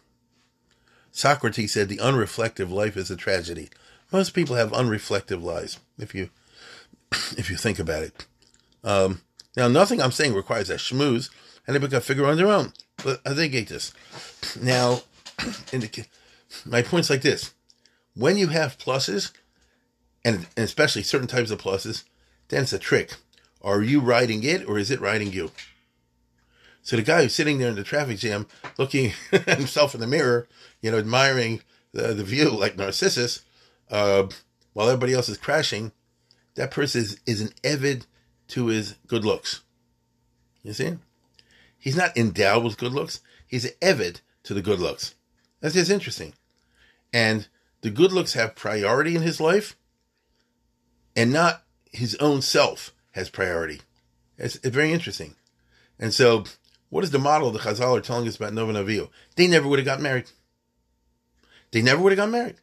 Socrates 1.11 1.73
said 1.73 1.89
the 1.89 1.97
unreflective 1.97 2.71
life 2.71 2.95
is 2.97 3.11
a 3.11 3.15
tragedy. 3.15 3.69
Most 4.11 4.33
people 4.33 4.55
have 4.55 4.71
unreflective 4.71 5.41
lives. 5.41 5.79
If 5.97 6.15
you 6.15 6.29
if 7.37 7.49
you 7.49 7.57
think 7.57 7.79
about 7.79 8.03
it. 8.03 8.25
Um, 8.83 9.21
now, 9.55 9.67
nothing 9.67 10.01
I'm 10.01 10.11
saying 10.11 10.33
requires 10.33 10.69
a 10.69 10.75
schmooze, 10.75 11.29
and 11.67 11.75
they 11.75 11.87
can 11.87 12.01
figure 12.01 12.25
on 12.25 12.37
their 12.37 12.47
own. 12.47 12.73
But 13.03 13.21
I 13.25 13.33
think 13.33 13.53
this. 13.67 13.93
Now, 14.61 15.01
the, 15.71 16.05
my 16.65 16.81
point's 16.81 17.09
like 17.09 17.21
this: 17.21 17.53
when 18.15 18.37
you 18.37 18.47
have 18.47 18.77
pluses, 18.77 19.31
and, 20.25 20.47
and 20.57 20.63
especially 20.63 21.03
certain 21.03 21.27
types 21.27 21.51
of 21.51 21.61
pluses, 21.61 22.03
then 22.49 22.63
it's 22.63 22.73
a 22.73 22.79
trick. 22.79 23.15
Are 23.61 23.81
you 23.81 23.99
riding 23.99 24.43
it, 24.43 24.67
or 24.67 24.79
is 24.79 24.89
it 24.89 24.99
riding 24.99 25.31
you? 25.31 25.51
So 26.83 26.95
the 26.95 27.01
guy 27.03 27.23
who's 27.23 27.35
sitting 27.35 27.59
there 27.59 27.69
in 27.69 27.75
the 27.75 27.83
traffic 27.83 28.17
jam, 28.17 28.47
looking 28.77 29.13
at 29.31 29.57
himself 29.57 29.93
in 29.93 30.01
the 30.01 30.07
mirror, 30.07 30.47
you 30.81 30.91
know, 30.91 30.97
admiring 30.97 31.61
the, 31.93 32.13
the 32.13 32.23
view 32.23 32.49
like 32.49 32.77
Narcissus, 32.77 33.43
uh, 33.89 34.27
while 34.73 34.87
everybody 34.87 35.13
else 35.13 35.29
is 35.29 35.37
crashing, 35.37 35.91
that 36.55 36.71
person 36.71 37.01
is, 37.01 37.19
is 37.25 37.41
an 37.41 37.49
evid 37.63 38.05
to 38.49 38.67
his 38.67 38.95
good 39.07 39.25
looks. 39.25 39.61
You 40.63 40.73
see? 40.73 40.97
He's 41.77 41.95
not 41.95 42.15
endowed 42.15 42.63
with 42.63 42.77
good 42.77 42.93
looks. 42.93 43.21
He's 43.47 43.65
an 43.65 43.71
evid 43.81 44.21
to 44.43 44.53
the 44.53 44.61
good 44.61 44.79
looks. 44.79 45.15
That's 45.59 45.75
just 45.75 45.91
interesting. 45.91 46.33
And 47.13 47.47
the 47.81 47.89
good 47.89 48.11
looks 48.11 48.33
have 48.33 48.55
priority 48.55 49.15
in 49.15 49.21
his 49.21 49.39
life, 49.39 49.75
and 51.15 51.33
not 51.33 51.63
his 51.91 52.15
own 52.15 52.41
self 52.41 52.93
has 53.11 53.29
priority. 53.29 53.81
It's, 54.37 54.55
it's 54.57 54.67
very 54.67 54.93
interesting. 54.93 55.35
And 55.99 56.13
so, 56.13 56.45
what 56.91 57.05
is 57.05 57.11
the 57.11 57.19
model 57.19 57.51
the 57.51 57.59
Chazal 57.59 57.97
are 57.97 58.01
telling 58.01 58.27
us 58.27 58.35
about 58.35 58.53
Nova 58.53 58.73
Navio? 58.73 59.09
They 59.37 59.47
never 59.47 59.67
would 59.67 59.79
have 59.79 59.85
got 59.85 60.01
married. 60.01 60.25
They 61.71 61.81
never 61.81 62.01
would 62.01 62.11
have 62.11 62.17
got 62.17 62.29
married. 62.29 62.57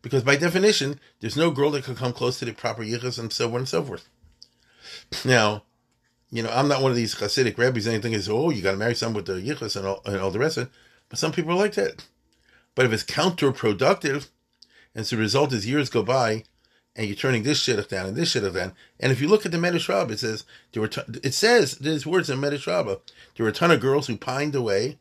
Because 0.00 0.22
by 0.22 0.36
definition, 0.36 1.00
there's 1.18 1.36
no 1.36 1.50
girl 1.50 1.72
that 1.72 1.82
could 1.82 1.96
come 1.96 2.12
close 2.12 2.38
to 2.38 2.44
the 2.44 2.52
proper 2.52 2.84
yichus 2.84 3.18
and 3.18 3.32
so 3.32 3.48
on 3.50 3.56
and 3.56 3.68
so 3.68 3.82
forth. 3.82 4.08
Now, 5.24 5.64
you 6.30 6.44
know, 6.44 6.50
I'm 6.50 6.68
not 6.68 6.82
one 6.82 6.92
of 6.92 6.96
these 6.96 7.16
Hasidic 7.16 7.58
rabbis. 7.58 7.88
Anything 7.88 8.12
is, 8.12 8.28
oh, 8.28 8.50
you 8.50 8.62
got 8.62 8.70
to 8.72 8.76
marry 8.76 8.94
someone 8.94 9.24
with 9.24 9.26
the 9.26 9.42
yichus 9.42 9.74
and 9.74 9.86
all, 9.86 10.02
and 10.04 10.18
all 10.18 10.30
the 10.30 10.38
rest 10.38 10.56
of 10.56 10.68
it. 10.68 10.72
But 11.08 11.18
some 11.18 11.32
people 11.32 11.52
are 11.52 11.56
like 11.56 11.74
that. 11.74 12.06
But 12.76 12.86
if 12.86 12.92
it's 12.92 13.02
counterproductive, 13.02 14.28
and 14.94 15.04
so 15.04 15.16
the 15.16 15.22
result 15.22 15.52
is 15.52 15.66
years 15.66 15.90
go 15.90 16.04
by, 16.04 16.44
and 16.98 17.06
you're 17.06 17.16
turning 17.16 17.44
this 17.44 17.62
shit 17.62 17.88
down 17.88 18.06
and 18.06 18.16
this 18.16 18.32
shit 18.32 18.52
down. 18.52 18.72
And 18.98 19.12
if 19.12 19.20
you 19.20 19.28
look 19.28 19.46
at 19.46 19.52
the 19.52 19.58
Medrash 19.58 19.88
Rabbah, 19.88 20.12
it 20.12 20.18
says 20.18 20.44
there 20.72 20.82
were 20.82 20.88
t- 20.88 21.20
it 21.22 21.32
says 21.32 21.78
there's 21.78 22.04
words 22.04 22.28
in 22.28 22.40
Medrash 22.40 22.66
Rabbah. 22.66 22.96
There 23.36 23.44
were 23.44 23.50
a 23.50 23.54
ton 23.54 23.70
of 23.70 23.80
girls 23.80 24.08
who 24.08 24.16
pined 24.16 24.56
away, 24.56 24.98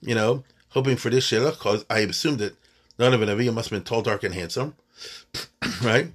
you 0.00 0.16
know, 0.16 0.42
hoping 0.70 0.96
for 0.96 1.10
this 1.10 1.24
shit 1.24 1.44
because 1.44 1.86
I 1.88 2.00
assumed 2.00 2.40
that 2.40 2.56
none 2.98 3.14
of 3.14 3.22
an 3.22 3.28
Aviyah 3.28 3.54
must 3.54 3.70
have 3.70 3.78
been 3.78 3.84
tall, 3.84 4.02
dark, 4.02 4.24
and 4.24 4.34
handsome, 4.34 4.74
right? 5.82 6.12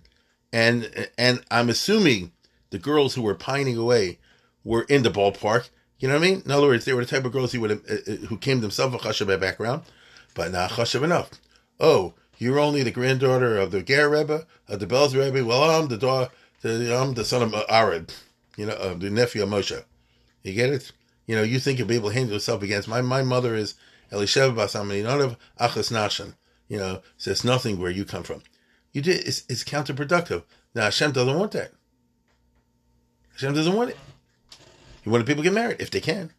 And 0.51 1.09
and 1.17 1.41
I'm 1.49 1.69
assuming 1.69 2.33
the 2.71 2.77
girls 2.77 3.15
who 3.15 3.21
were 3.21 3.33
pining 3.33 3.77
away 3.77 4.19
were 4.65 4.83
in 4.83 5.03
the 5.03 5.09
ballpark. 5.09 5.69
You 5.99 6.09
know 6.09 6.15
what 6.15 6.27
I 6.27 6.31
mean? 6.31 6.41
In 6.43 6.51
other 6.51 6.67
words, 6.67 6.83
they 6.83 6.93
were 6.93 7.05
the 7.05 7.09
type 7.09 7.23
of 7.23 7.31
girls 7.31 7.53
who 7.53 7.61
would 7.61 7.69
have, 7.69 7.83
uh, 7.89 8.11
uh 8.11 8.15
who 8.27 8.37
came 8.37 8.59
themselves 8.59 8.93
a 8.93 8.97
chashav 8.97 9.39
background, 9.39 9.83
but 10.33 10.51
not 10.51 10.71
chashav 10.71 11.01
enough. 11.01 11.29
Oh, 11.79 12.13
you're 12.43 12.59
only 12.59 12.83
the 12.83 12.91
granddaughter 12.91 13.57
of 13.57 13.71
the 13.71 13.81
Ger 13.81 14.09
Rebbe, 14.09 14.45
of 14.67 14.79
the 14.79 14.85
Belz 14.85 15.15
Rebbe. 15.15 15.45
Well, 15.45 15.63
I'm 15.63 15.87
the 15.87 15.97
daughter, 15.97 16.29
I'm 16.63 17.13
the 17.13 17.23
son 17.23 17.41
of 17.41 17.53
Arad, 17.69 18.13
you 18.57 18.65
know, 18.65 18.75
of 18.75 18.99
the 18.99 19.09
nephew 19.09 19.43
of 19.43 19.49
Moshe. 19.49 19.81
You 20.43 20.53
get 20.53 20.69
it? 20.69 20.91
You 21.25 21.37
know, 21.37 21.43
you 21.43 21.57
think 21.59 21.79
you'll 21.79 21.87
be 21.87 21.95
able 21.95 22.09
to 22.09 22.15
handle 22.15 22.33
yourself 22.33 22.61
against 22.61 22.89
my 22.89 23.01
my 23.01 23.23
mother 23.23 23.55
is 23.55 23.75
Elisheva 24.11 24.53
Basamani, 24.53 25.03
none 25.03 25.21
of 25.21 25.37
Achas 25.59 25.89
Nashan. 25.89 26.35
You 26.67 26.79
know, 26.79 27.01
says 27.17 27.45
nothing 27.45 27.79
where 27.79 27.91
you 27.91 28.03
come 28.03 28.23
from. 28.23 28.41
You 28.91 29.01
did 29.01 29.25
it's, 29.25 29.43
it's 29.47 29.63
counterproductive. 29.63 30.43
Now 30.75 30.83
Hashem 30.83 31.13
doesn't 31.13 31.39
want 31.39 31.53
that. 31.53 31.71
Hashem 33.33 33.53
doesn't 33.53 33.73
want 33.73 33.91
it. 33.91 33.97
He 35.01 35.09
wanted 35.09 35.27
people 35.27 35.43
to 35.43 35.49
get 35.49 35.55
married 35.55 35.77
if 35.79 35.91
they 35.91 36.01
can. 36.01 36.31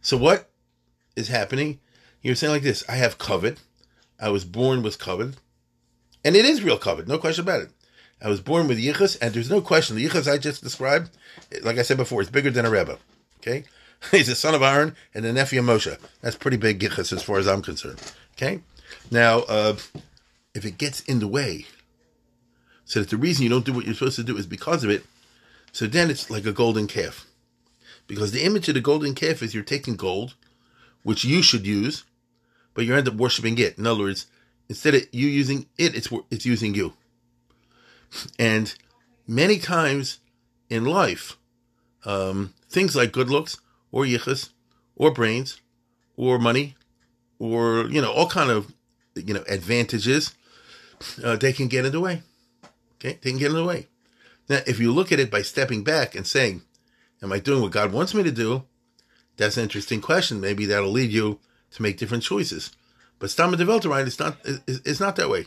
So 0.00 0.16
what 0.16 0.50
is 1.14 1.28
happening? 1.28 1.78
You're 2.20 2.34
saying 2.34 2.52
like 2.52 2.62
this: 2.62 2.84
I 2.88 2.96
have 2.96 3.18
covet. 3.18 3.60
I 4.20 4.30
was 4.30 4.44
born 4.44 4.82
with 4.82 4.98
covet, 4.98 5.34
and 6.24 6.36
it 6.36 6.44
is 6.44 6.62
real 6.62 6.78
covet, 6.78 7.08
no 7.08 7.18
question 7.18 7.44
about 7.44 7.62
it. 7.62 7.70
I 8.22 8.28
was 8.28 8.40
born 8.40 8.68
with 8.68 8.78
yichus, 8.78 9.18
and 9.20 9.34
there's 9.34 9.50
no 9.50 9.60
question 9.60 9.96
the 9.96 10.06
yichus 10.06 10.30
I 10.30 10.38
just 10.38 10.62
described, 10.62 11.10
like 11.62 11.78
I 11.78 11.82
said 11.82 11.96
before, 11.96 12.22
is 12.22 12.30
bigger 12.30 12.50
than 12.50 12.64
a 12.64 12.70
rebbe. 12.70 12.98
Okay, 13.40 13.64
he's 14.10 14.28
the 14.28 14.34
son 14.34 14.54
of 14.54 14.62
Aaron 14.62 14.96
and 15.12 15.24
the 15.24 15.32
nephew 15.32 15.60
of 15.60 15.66
Moshe. 15.66 15.98
That's 16.22 16.36
pretty 16.36 16.56
big 16.56 16.80
yichus 16.80 17.12
as 17.12 17.22
far 17.22 17.38
as 17.38 17.46
I'm 17.46 17.62
concerned. 17.62 18.00
Okay, 18.36 18.60
now 19.10 19.40
uh, 19.40 19.76
if 20.54 20.64
it 20.64 20.78
gets 20.78 21.00
in 21.00 21.18
the 21.18 21.28
way, 21.28 21.66
so 22.84 23.00
that 23.00 23.10
the 23.10 23.16
reason 23.16 23.42
you 23.42 23.50
don't 23.50 23.64
do 23.64 23.72
what 23.72 23.84
you're 23.84 23.94
supposed 23.94 24.16
to 24.16 24.24
do 24.24 24.36
is 24.36 24.46
because 24.46 24.84
of 24.84 24.90
it, 24.90 25.04
so 25.72 25.86
then 25.86 26.10
it's 26.10 26.30
like 26.30 26.46
a 26.46 26.52
golden 26.52 26.86
calf, 26.86 27.26
because 28.06 28.32
the 28.32 28.44
image 28.44 28.68
of 28.68 28.74
the 28.74 28.80
golden 28.80 29.14
calf 29.14 29.42
is 29.42 29.54
you're 29.54 29.62
taking 29.62 29.96
gold, 29.96 30.34
which 31.02 31.24
you 31.24 31.42
should 31.42 31.66
use, 31.66 32.04
but 32.74 32.84
you 32.84 32.94
end 32.94 33.08
up 33.08 33.14
worshiping 33.14 33.56
it. 33.58 33.78
In 33.78 33.86
other 33.86 34.02
words, 34.02 34.26
instead 34.68 34.94
of 34.94 35.02
you 35.12 35.28
using 35.28 35.66
it, 35.78 35.94
it's 35.94 36.08
it's 36.30 36.44
using 36.44 36.74
you. 36.74 36.92
And 38.38 38.74
many 39.26 39.58
times 39.58 40.18
in 40.68 40.84
life, 40.84 41.36
um, 42.04 42.54
things 42.68 42.94
like 42.94 43.12
good 43.12 43.30
looks 43.30 43.58
or 43.90 44.04
yichus 44.04 44.50
or 44.96 45.12
brains 45.12 45.60
or 46.16 46.38
money 46.38 46.76
or 47.38 47.86
you 47.88 48.00
know 48.00 48.12
all 48.12 48.28
kind 48.28 48.50
of 48.50 48.72
you 49.14 49.34
know 49.34 49.44
advantages, 49.48 50.34
uh, 51.22 51.36
they 51.36 51.52
can 51.52 51.68
get 51.68 51.84
in 51.84 51.92
the 51.92 52.00
way. 52.00 52.22
Okay, 52.96 53.18
they 53.22 53.30
can 53.30 53.38
get 53.38 53.50
in 53.50 53.56
the 53.56 53.64
way. 53.64 53.88
Now, 54.48 54.60
if 54.66 54.78
you 54.78 54.92
look 54.92 55.10
at 55.12 55.20
it 55.20 55.30
by 55.30 55.42
stepping 55.42 55.84
back 55.84 56.14
and 56.14 56.26
saying, 56.26 56.62
"Am 57.22 57.32
I 57.32 57.38
doing 57.38 57.62
what 57.62 57.72
God 57.72 57.92
wants 57.92 58.14
me 58.14 58.22
to 58.22 58.32
do?" 58.32 58.64
That's 59.36 59.56
an 59.56 59.64
interesting 59.64 60.00
question. 60.00 60.40
Maybe 60.40 60.66
that'll 60.66 60.90
lead 60.90 61.10
you 61.10 61.40
to 61.74 61.82
make 61.82 61.98
different 61.98 62.22
choices. 62.22 62.70
But 63.18 63.30
Stama 63.30 63.54
Develterite, 63.54 64.06
it's 64.06 64.18
not 64.18 64.38
it's 64.66 65.00
not 65.00 65.16
that 65.16 65.30
way. 65.30 65.46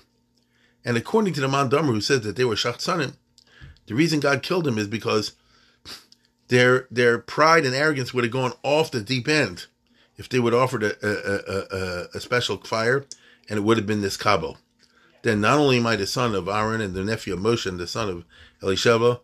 And 0.85 0.95
according 0.95 1.33
to 1.33 1.41
the 1.41 1.47
Man 1.47 1.69
Dummer, 1.69 1.93
who 1.93 2.01
said 2.01 2.23
that 2.23 2.35
they 2.35 2.45
were 2.45 2.55
Shachsanim, 2.55 3.15
the 3.87 3.95
reason 3.95 4.19
God 4.19 4.43
killed 4.43 4.65
them 4.65 4.77
is 4.77 4.87
because 4.87 5.33
their 6.47 6.87
their 6.91 7.17
pride 7.17 7.65
and 7.65 7.75
arrogance 7.75 8.13
would 8.13 8.23
have 8.23 8.33
gone 8.33 8.53
off 8.63 8.91
the 8.91 9.01
deep 9.01 9.27
end 9.27 9.65
if 10.17 10.29
they 10.29 10.39
would 10.39 10.53
have 10.53 10.61
offered 10.61 10.83
a, 10.83 10.95
a, 11.05 11.77
a, 11.77 12.07
a 12.15 12.19
special 12.19 12.57
fire, 12.57 13.05
and 13.49 13.57
it 13.57 13.63
would 13.63 13.77
have 13.77 13.85
been 13.85 14.01
this 14.01 14.17
Kabo. 14.17 14.57
Then 15.21 15.41
not 15.41 15.59
only 15.59 15.77
am 15.77 15.87
I 15.87 15.95
the 15.95 16.07
son 16.07 16.35
of 16.35 16.47
Aaron 16.47 16.81
and 16.81 16.93
the 16.93 17.03
nephew 17.03 17.33
of 17.33 17.39
Moshe 17.39 17.65
and 17.65 17.79
the 17.79 17.87
son 17.87 18.09
of 18.09 18.25
Elisheva, 18.61 19.19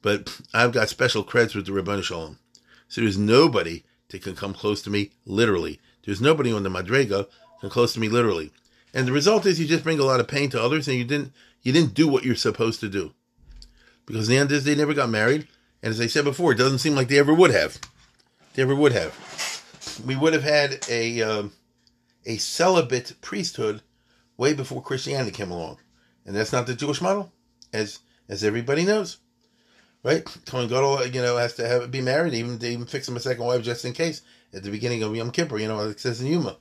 but 0.00 0.40
I've 0.52 0.72
got 0.72 0.88
special 0.88 1.24
creds 1.24 1.54
with 1.54 1.66
the 1.66 1.72
Ribbono 1.72 2.02
Shel 2.02 2.18
Olam. 2.18 2.36
So 2.88 3.00
there's 3.00 3.18
nobody 3.18 3.84
that 4.08 4.22
can 4.22 4.34
come 4.34 4.52
close 4.52 4.82
to 4.82 4.90
me, 4.90 5.10
literally. 5.24 5.80
There's 6.04 6.20
nobody 6.20 6.52
on 6.52 6.62
the 6.62 6.68
Madrega 6.68 7.28
close 7.70 7.92
to 7.94 8.00
me 8.00 8.08
literally. 8.08 8.50
And 8.94 9.06
the 9.06 9.12
result 9.12 9.46
is 9.46 9.60
you 9.60 9.66
just 9.66 9.84
bring 9.84 9.98
a 9.98 10.04
lot 10.04 10.20
of 10.20 10.28
pain 10.28 10.50
to 10.50 10.62
others 10.62 10.88
and 10.88 10.96
you 10.96 11.04
didn't 11.04 11.32
you 11.62 11.72
didn't 11.72 11.94
do 11.94 12.08
what 12.08 12.24
you're 12.24 12.34
supposed 12.34 12.80
to 12.80 12.88
do. 12.88 13.14
Because 14.04 14.26
the 14.26 14.36
end 14.36 14.50
is 14.50 14.64
they 14.64 14.74
never 14.74 14.94
got 14.94 15.08
married, 15.08 15.46
and 15.80 15.90
as 15.90 16.00
I 16.00 16.08
said 16.08 16.24
before, 16.24 16.52
it 16.52 16.58
doesn't 16.58 16.80
seem 16.80 16.96
like 16.96 17.06
they 17.06 17.20
ever 17.20 17.32
would 17.32 17.52
have. 17.52 17.78
They 18.54 18.62
ever 18.62 18.74
would 18.74 18.92
have. 18.92 20.02
We 20.04 20.16
would 20.16 20.32
have 20.32 20.42
had 20.42 20.84
a 20.90 21.22
um, 21.22 21.52
a 22.26 22.36
celibate 22.36 23.14
priesthood 23.20 23.82
way 24.36 24.54
before 24.54 24.82
Christianity 24.82 25.30
came 25.30 25.52
along, 25.52 25.78
and 26.26 26.34
that's 26.34 26.52
not 26.52 26.66
the 26.66 26.74
Jewish 26.74 27.00
model, 27.00 27.32
as 27.72 28.00
as 28.28 28.42
everybody 28.42 28.84
knows, 28.84 29.18
right? 30.02 30.24
Kohen 30.46 30.68
Gadol, 30.68 31.06
you 31.06 31.22
know, 31.22 31.36
has 31.36 31.54
to 31.54 31.68
have 31.68 31.90
be 31.90 32.00
married, 32.00 32.34
even 32.34 32.58
to 32.58 32.68
even 32.68 32.86
fix 32.86 33.08
him 33.08 33.16
a 33.16 33.20
second 33.20 33.44
wife 33.44 33.62
just 33.62 33.84
in 33.84 33.92
case 33.92 34.22
at 34.54 34.62
the 34.62 34.70
beginning 34.70 35.02
of 35.02 35.14
Yom 35.14 35.30
Kippur, 35.30 35.58
you 35.58 35.68
know, 35.68 35.80
it 35.88 36.00
says 36.00 36.20
in 36.20 36.28
Yoma. 36.28 36.56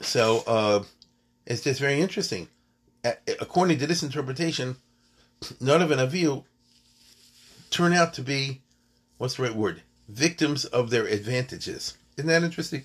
So 0.00 0.42
uh, 0.46 0.82
it's 1.46 1.62
just 1.62 1.80
very 1.80 2.00
interesting. 2.00 2.48
According 3.40 3.78
to 3.78 3.86
this 3.86 4.02
interpretation, 4.02 4.76
none 5.60 5.82
of 5.82 5.90
an 5.90 5.98
Aviu 5.98 6.44
turn 7.70 7.92
out 7.92 8.14
to 8.14 8.22
be, 8.22 8.62
what's 9.18 9.36
the 9.36 9.44
right 9.44 9.54
word? 9.54 9.82
Victims 10.08 10.64
of 10.64 10.90
their 10.90 11.06
advantages. 11.06 11.96
Isn't 12.16 12.28
that 12.28 12.42
interesting? 12.42 12.84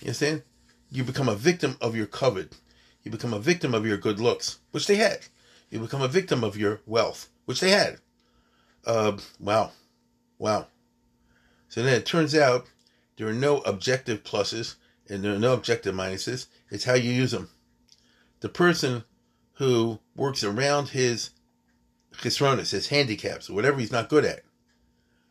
You 0.00 0.06
understand? 0.06 0.42
You 0.90 1.04
become 1.04 1.28
a 1.28 1.34
victim 1.34 1.76
of 1.80 1.94
your 1.94 2.06
covet. 2.06 2.56
You 3.02 3.10
become 3.10 3.32
a 3.32 3.38
victim 3.38 3.74
of 3.74 3.86
your 3.86 3.96
good 3.96 4.20
looks, 4.20 4.58
which 4.70 4.86
they 4.86 4.96
had. 4.96 5.20
You 5.70 5.78
become 5.80 6.02
a 6.02 6.08
victim 6.08 6.44
of 6.44 6.56
your 6.56 6.80
wealth, 6.86 7.28
which 7.44 7.60
they 7.60 7.70
had. 7.70 7.98
Uh, 8.84 9.16
wow. 9.40 9.70
Wow. 10.38 10.66
So 11.68 11.82
then 11.82 11.94
it 11.94 12.04
turns 12.04 12.34
out 12.34 12.66
there 13.22 13.30
are 13.30 13.34
no 13.34 13.58
objective 13.58 14.24
pluses 14.24 14.74
and 15.08 15.22
there 15.22 15.32
are 15.32 15.38
no 15.38 15.52
objective 15.52 15.94
minuses. 15.94 16.46
It's 16.72 16.82
how 16.82 16.94
you 16.94 17.12
use 17.12 17.30
them. 17.30 17.50
The 18.40 18.48
person 18.48 19.04
who 19.58 20.00
works 20.16 20.42
around 20.42 20.88
his 20.88 21.30
chisronis, 22.14 22.72
his 22.72 22.88
handicaps, 22.88 23.48
whatever 23.48 23.78
he's 23.78 23.92
not 23.92 24.08
good 24.08 24.24
at, 24.24 24.40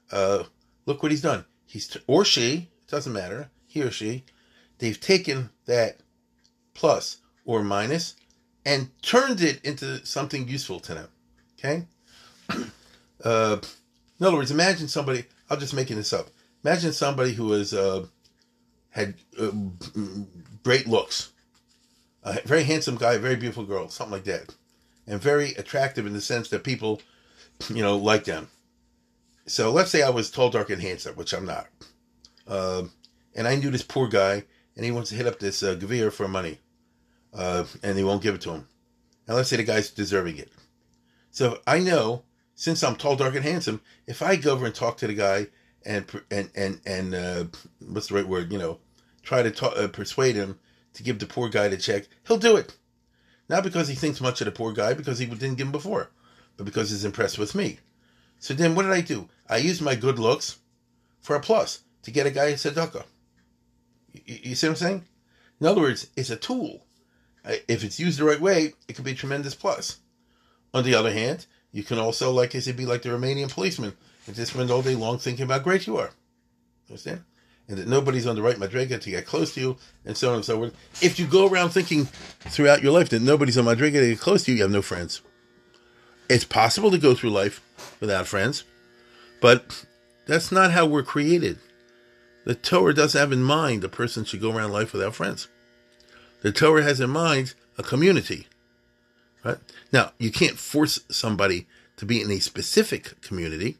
uh, 0.09 0.43
look 0.85 1.03
what 1.03 1.11
he's 1.11 1.21
done. 1.21 1.43
He's 1.65 1.97
or 2.07 2.23
she, 2.23 2.69
it 2.81 2.87
doesn't 2.89 3.11
matter, 3.11 3.49
he 3.67 3.81
or 3.81 3.91
she, 3.91 4.23
they've 4.77 4.97
taken 4.97 5.49
that 5.65 5.97
plus 6.73 7.17
or 7.43 7.61
minus 7.61 8.15
and 8.65 8.89
turned 9.01 9.41
it 9.41 9.59
into 9.65 10.05
something 10.05 10.47
useful 10.47 10.79
to 10.79 10.93
them. 10.93 11.07
Okay. 11.59 11.87
uh, 13.25 13.57
in 14.17 14.25
other 14.25 14.37
words, 14.37 14.51
imagine 14.51 14.87
somebody. 14.87 15.25
I'm 15.49 15.59
just 15.59 15.73
making 15.73 15.97
this 15.97 16.13
up. 16.13 16.29
Imagine 16.63 16.93
somebody 16.93 17.33
who 17.33 17.53
uh, 17.53 18.05
had 18.89 19.15
uh, 19.39 19.51
great 20.63 20.87
looks, 20.87 21.31
a 22.23 22.39
very 22.45 22.63
handsome 22.63 22.95
guy, 22.97 23.17
very 23.17 23.35
beautiful 23.35 23.65
girl, 23.65 23.89
something 23.89 24.13
like 24.13 24.25
that, 24.25 24.55
and 25.07 25.19
very 25.21 25.53
attractive 25.53 26.05
in 26.05 26.13
the 26.13 26.21
sense 26.21 26.49
that 26.49 26.63
people, 26.63 27.01
you 27.69 27.81
know, 27.81 27.97
like 27.97 28.25
them. 28.25 28.49
So 29.47 29.71
let's 29.71 29.89
say 29.89 30.03
I 30.03 30.09
was 30.09 30.29
tall, 30.29 30.49
dark, 30.51 30.69
and 30.69 30.81
handsome, 30.81 31.15
which 31.15 31.33
I'm 31.33 31.45
not. 31.45 31.67
uh, 32.47 32.83
and 33.33 33.47
I 33.47 33.55
knew 33.55 33.71
this 33.71 33.83
poor 33.83 34.07
guy, 34.07 34.43
and 34.75 34.85
he 34.85 34.91
wants 34.91 35.09
to 35.09 35.15
hit 35.15 35.27
up 35.27 35.39
this 35.39 35.63
uh, 35.63 35.75
Gavir 35.75 36.11
for 36.11 36.27
money, 36.27 36.59
uh, 37.33 37.63
and 37.81 37.97
he 37.97 38.03
won't 38.03 38.21
give 38.21 38.35
it 38.35 38.41
to 38.41 38.51
him. 38.51 38.67
And 39.27 39.35
let's 39.35 39.49
say 39.49 39.57
the 39.57 39.63
guy's 39.63 39.89
deserving 39.89 40.37
it. 40.37 40.51
So 41.31 41.59
I 41.65 41.79
know, 41.79 42.23
since 42.55 42.83
I'm 42.83 42.95
tall, 42.95 43.15
dark, 43.15 43.35
and 43.35 43.45
handsome, 43.45 43.81
if 44.05 44.21
I 44.21 44.35
go 44.35 44.51
over 44.51 44.65
and 44.65 44.75
talk 44.75 44.97
to 44.97 45.07
the 45.07 45.13
guy 45.13 45.47
and 45.85 46.05
and 46.29 46.49
and 46.55 46.81
and 46.85 47.15
uh, 47.15 47.45
what's 47.79 48.07
the 48.07 48.15
right 48.15 48.27
word? 48.27 48.51
You 48.51 48.59
know, 48.59 48.79
try 49.23 49.43
to 49.43 49.67
uh, 49.67 49.87
persuade 49.87 50.35
him 50.35 50.59
to 50.93 51.03
give 51.03 51.19
the 51.19 51.25
poor 51.25 51.49
guy 51.49 51.67
the 51.67 51.77
check, 51.77 52.07
he'll 52.27 52.37
do 52.37 52.57
it. 52.57 52.75
Not 53.49 53.63
because 53.63 53.87
he 53.87 53.95
thinks 53.95 54.21
much 54.21 54.41
of 54.41 54.45
the 54.45 54.51
poor 54.51 54.73
guy, 54.73 54.93
because 54.93 55.19
he 55.19 55.25
didn't 55.25 55.55
give 55.55 55.67
him 55.67 55.71
before, 55.71 56.09
but 56.57 56.65
because 56.65 56.89
he's 56.89 57.05
impressed 57.05 57.37
with 57.37 57.55
me. 57.55 57.79
So 58.39 58.53
then, 58.53 58.75
what 58.75 58.83
did 58.83 58.91
I 58.91 59.01
do? 59.01 59.29
I 59.49 59.57
used 59.57 59.81
my 59.81 59.95
good 59.95 60.19
looks 60.19 60.57
for 61.21 61.35
a 61.35 61.39
plus 61.39 61.81
to 62.03 62.11
get 62.11 62.25
a 62.25 62.31
guy 62.31 62.45
a 62.45 62.53
tzedakah. 62.53 63.03
You, 64.13 64.39
you 64.43 64.55
see 64.55 64.67
what 64.67 64.71
I'm 64.71 64.75
saying? 64.77 65.05
In 65.59 65.67
other 65.67 65.81
words, 65.81 66.07
it's 66.15 66.29
a 66.29 66.35
tool. 66.35 66.85
If 67.45 67.83
it's 67.83 67.99
used 67.99 68.19
the 68.19 68.25
right 68.25 68.39
way, 68.39 68.73
it 68.87 68.95
can 68.95 69.03
be 69.03 69.11
a 69.11 69.15
tremendous 69.15 69.55
plus. 69.55 69.99
On 70.73 70.83
the 70.83 70.95
other 70.95 71.11
hand, 71.11 71.45
you 71.71 71.83
can 71.83 71.97
also, 71.97 72.31
like 72.31 72.55
I 72.55 72.59
said, 72.59 72.77
be 72.77 72.85
like 72.85 73.01
the 73.01 73.09
Romanian 73.09 73.49
policeman 73.49 73.93
and 74.31 74.35
just 74.37 74.53
spend 74.53 74.71
all 74.71 74.81
day 74.81 74.95
long 74.95 75.17
thinking 75.17 75.43
about 75.43 75.61
great 75.61 75.85
you 75.85 75.97
are. 75.97 76.11
Understand? 76.87 77.25
And 77.67 77.77
that 77.77 77.87
nobody's 77.89 78.25
on 78.25 78.37
the 78.37 78.41
right 78.41 78.55
madriga 78.55 78.97
to 79.01 79.09
get 79.09 79.25
close 79.25 79.53
to 79.55 79.59
you, 79.59 79.77
and 80.05 80.15
so 80.15 80.29
on 80.29 80.35
and 80.35 80.45
so 80.45 80.55
forth. 80.57 81.03
If 81.03 81.19
you 81.19 81.27
go 81.27 81.49
around 81.49 81.71
thinking 81.71 82.05
throughout 82.05 82.81
your 82.81 82.93
life 82.93 83.09
that 83.09 83.21
nobody's 83.21 83.57
on 83.57 83.65
madriga 83.65 83.99
to 83.99 84.09
get 84.11 84.21
close 84.21 84.43
to 84.43 84.51
you, 84.51 84.57
you 84.57 84.63
have 84.63 84.71
no 84.71 84.81
friends. 84.81 85.21
It's 86.29 86.45
possible 86.45 86.91
to 86.91 86.97
go 86.97 87.13
through 87.13 87.31
life 87.31 87.61
without 87.99 88.25
friends, 88.25 88.63
but 89.41 89.85
that's 90.27 90.49
not 90.49 90.71
how 90.71 90.85
we're 90.85 91.03
created. 91.03 91.59
The 92.45 92.55
Torah 92.55 92.93
doesn't 92.93 93.19
have 93.19 93.33
in 93.33 93.43
mind 93.43 93.83
a 93.83 93.89
person 93.89 94.23
should 94.23 94.39
go 94.39 94.55
around 94.55 94.71
life 94.71 94.93
without 94.93 95.13
friends. 95.13 95.49
The 96.41 96.53
Torah 96.53 96.83
has 96.83 97.01
in 97.01 97.09
mind 97.09 97.53
a 97.77 97.83
community. 97.83 98.47
Right? 99.43 99.57
Now, 99.91 100.13
you 100.19 100.31
can't 100.31 100.57
force 100.57 101.01
somebody 101.09 101.67
to 101.97 102.05
be 102.05 102.21
in 102.21 102.31
a 102.31 102.39
specific 102.39 103.19
community, 103.21 103.75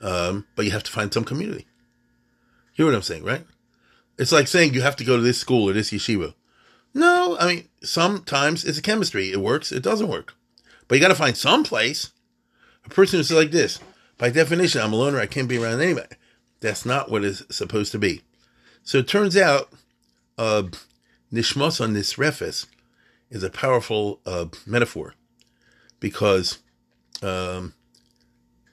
um, 0.00 0.46
but 0.56 0.64
you 0.64 0.70
have 0.70 0.84
to 0.84 0.90
find 0.90 1.12
some 1.12 1.24
community. 1.24 1.66
You 2.74 2.84
know 2.84 2.92
what 2.92 2.96
I'm 2.96 3.02
saying, 3.02 3.24
right? 3.24 3.44
It's 4.18 4.32
like 4.32 4.48
saying 4.48 4.74
you 4.74 4.82
have 4.82 4.96
to 4.96 5.04
go 5.04 5.16
to 5.16 5.22
this 5.22 5.38
school 5.38 5.68
or 5.68 5.72
this 5.72 5.90
yeshiva. 5.90 6.34
No, 6.92 7.36
I 7.38 7.46
mean, 7.46 7.68
sometimes 7.82 8.64
it's 8.64 8.78
a 8.78 8.82
chemistry. 8.82 9.30
It 9.30 9.40
works, 9.40 9.70
it 9.72 9.82
doesn't 9.82 10.08
work. 10.08 10.34
But 10.88 10.96
you 10.96 11.00
got 11.00 11.08
to 11.08 11.14
find 11.14 11.36
some 11.36 11.64
place. 11.64 12.12
A 12.84 12.88
person 12.88 13.18
who's 13.18 13.30
like 13.30 13.50
this, 13.50 13.78
by 14.18 14.30
definition, 14.30 14.80
I'm 14.80 14.92
a 14.92 14.96
loner, 14.96 15.20
I 15.20 15.26
can't 15.26 15.48
be 15.48 15.58
around 15.58 15.80
anybody. 15.80 16.16
That's 16.60 16.84
not 16.84 17.10
what 17.10 17.24
it's 17.24 17.44
supposed 17.54 17.92
to 17.92 17.98
be. 17.98 18.22
So 18.82 18.98
it 18.98 19.08
turns 19.08 19.36
out, 19.36 19.70
uh, 20.36 20.64
nishmas 21.32 21.80
on 21.80 21.92
this 21.92 22.18
refes 22.18 22.66
is 23.30 23.42
a 23.42 23.50
powerful 23.50 24.20
uh, 24.26 24.46
metaphor 24.66 25.14
because 26.00 26.58
um, 27.22 27.74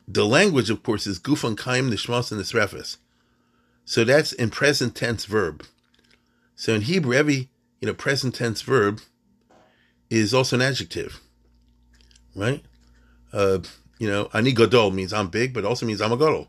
the 0.08 0.26
language, 0.26 0.70
of 0.70 0.84
course, 0.84 1.06
is 1.06 1.20
gufan 1.20 1.58
kaim 1.58 1.92
nishmas 1.92 2.32
and 2.32 2.40
nisrefes. 2.40 2.98
So 3.84 4.04
that's 4.04 4.32
in 4.32 4.50
present 4.50 4.96
tense 4.96 5.26
verb. 5.26 5.64
So 6.56 6.74
in 6.74 6.82
Hebrew, 6.82 7.16
every 7.16 7.50
you 7.82 7.88
know 7.88 7.94
present 7.94 8.36
tense 8.36 8.62
verb 8.62 9.02
is 10.10 10.34
also 10.34 10.56
an 10.56 10.62
adjective, 10.62 11.20
right? 12.36 12.64
Uh, 13.34 13.60
you 14.00 14.08
know, 14.08 14.30
ani 14.34 14.54
gadol 14.54 14.92
means 14.92 15.12
I'm 15.12 15.28
big, 15.28 15.54
but 15.54 15.66
also 15.66 15.86
means 15.86 16.02
I'm 16.02 16.14
a 16.14 16.18
gadol. 16.18 16.48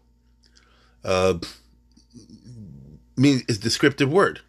Uh, 1.04 1.34
means 3.16 3.42
is 3.48 3.58
descriptive 3.58 4.12
word. 4.12 4.40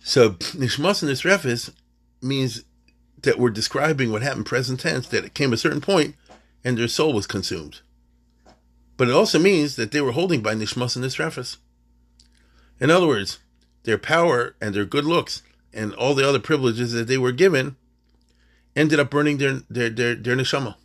So 0.00 0.30
nishmas 0.30 1.02
and 1.02 1.12
nisrefes 1.12 1.72
means 2.20 2.64
that 3.22 3.38
we're 3.38 3.50
describing 3.50 4.10
what 4.10 4.22
happened 4.22 4.46
present 4.46 4.80
tense, 4.80 5.06
that 5.08 5.24
it 5.24 5.34
came 5.34 5.52
a 5.52 5.56
certain 5.56 5.80
point 5.80 6.16
and 6.64 6.78
their 6.78 6.88
soul 6.88 7.12
was 7.12 7.26
consumed. 7.26 7.80
But 8.96 9.08
it 9.08 9.14
also 9.14 9.38
means 9.38 9.76
that 9.76 9.90
they 9.90 10.00
were 10.00 10.12
holding 10.12 10.42
by 10.42 10.54
nishmas 10.54 10.96
and 10.96 11.04
nisrefes. 11.04 11.56
In 12.78 12.90
other 12.90 13.06
words, 13.06 13.38
their 13.84 13.98
power 13.98 14.54
and 14.60 14.74
their 14.74 14.84
good 14.84 15.04
looks 15.04 15.42
and 15.72 15.94
all 15.94 16.14
the 16.14 16.28
other 16.28 16.38
privileges 16.38 16.92
that 16.92 17.08
they 17.08 17.18
were 17.18 17.32
given 17.32 17.76
ended 18.76 19.00
up 19.00 19.10
burning 19.10 19.38
their 19.38 19.60
their 19.70 19.90
their, 19.90 20.14
their 20.14 20.36
neshama. 20.36 20.76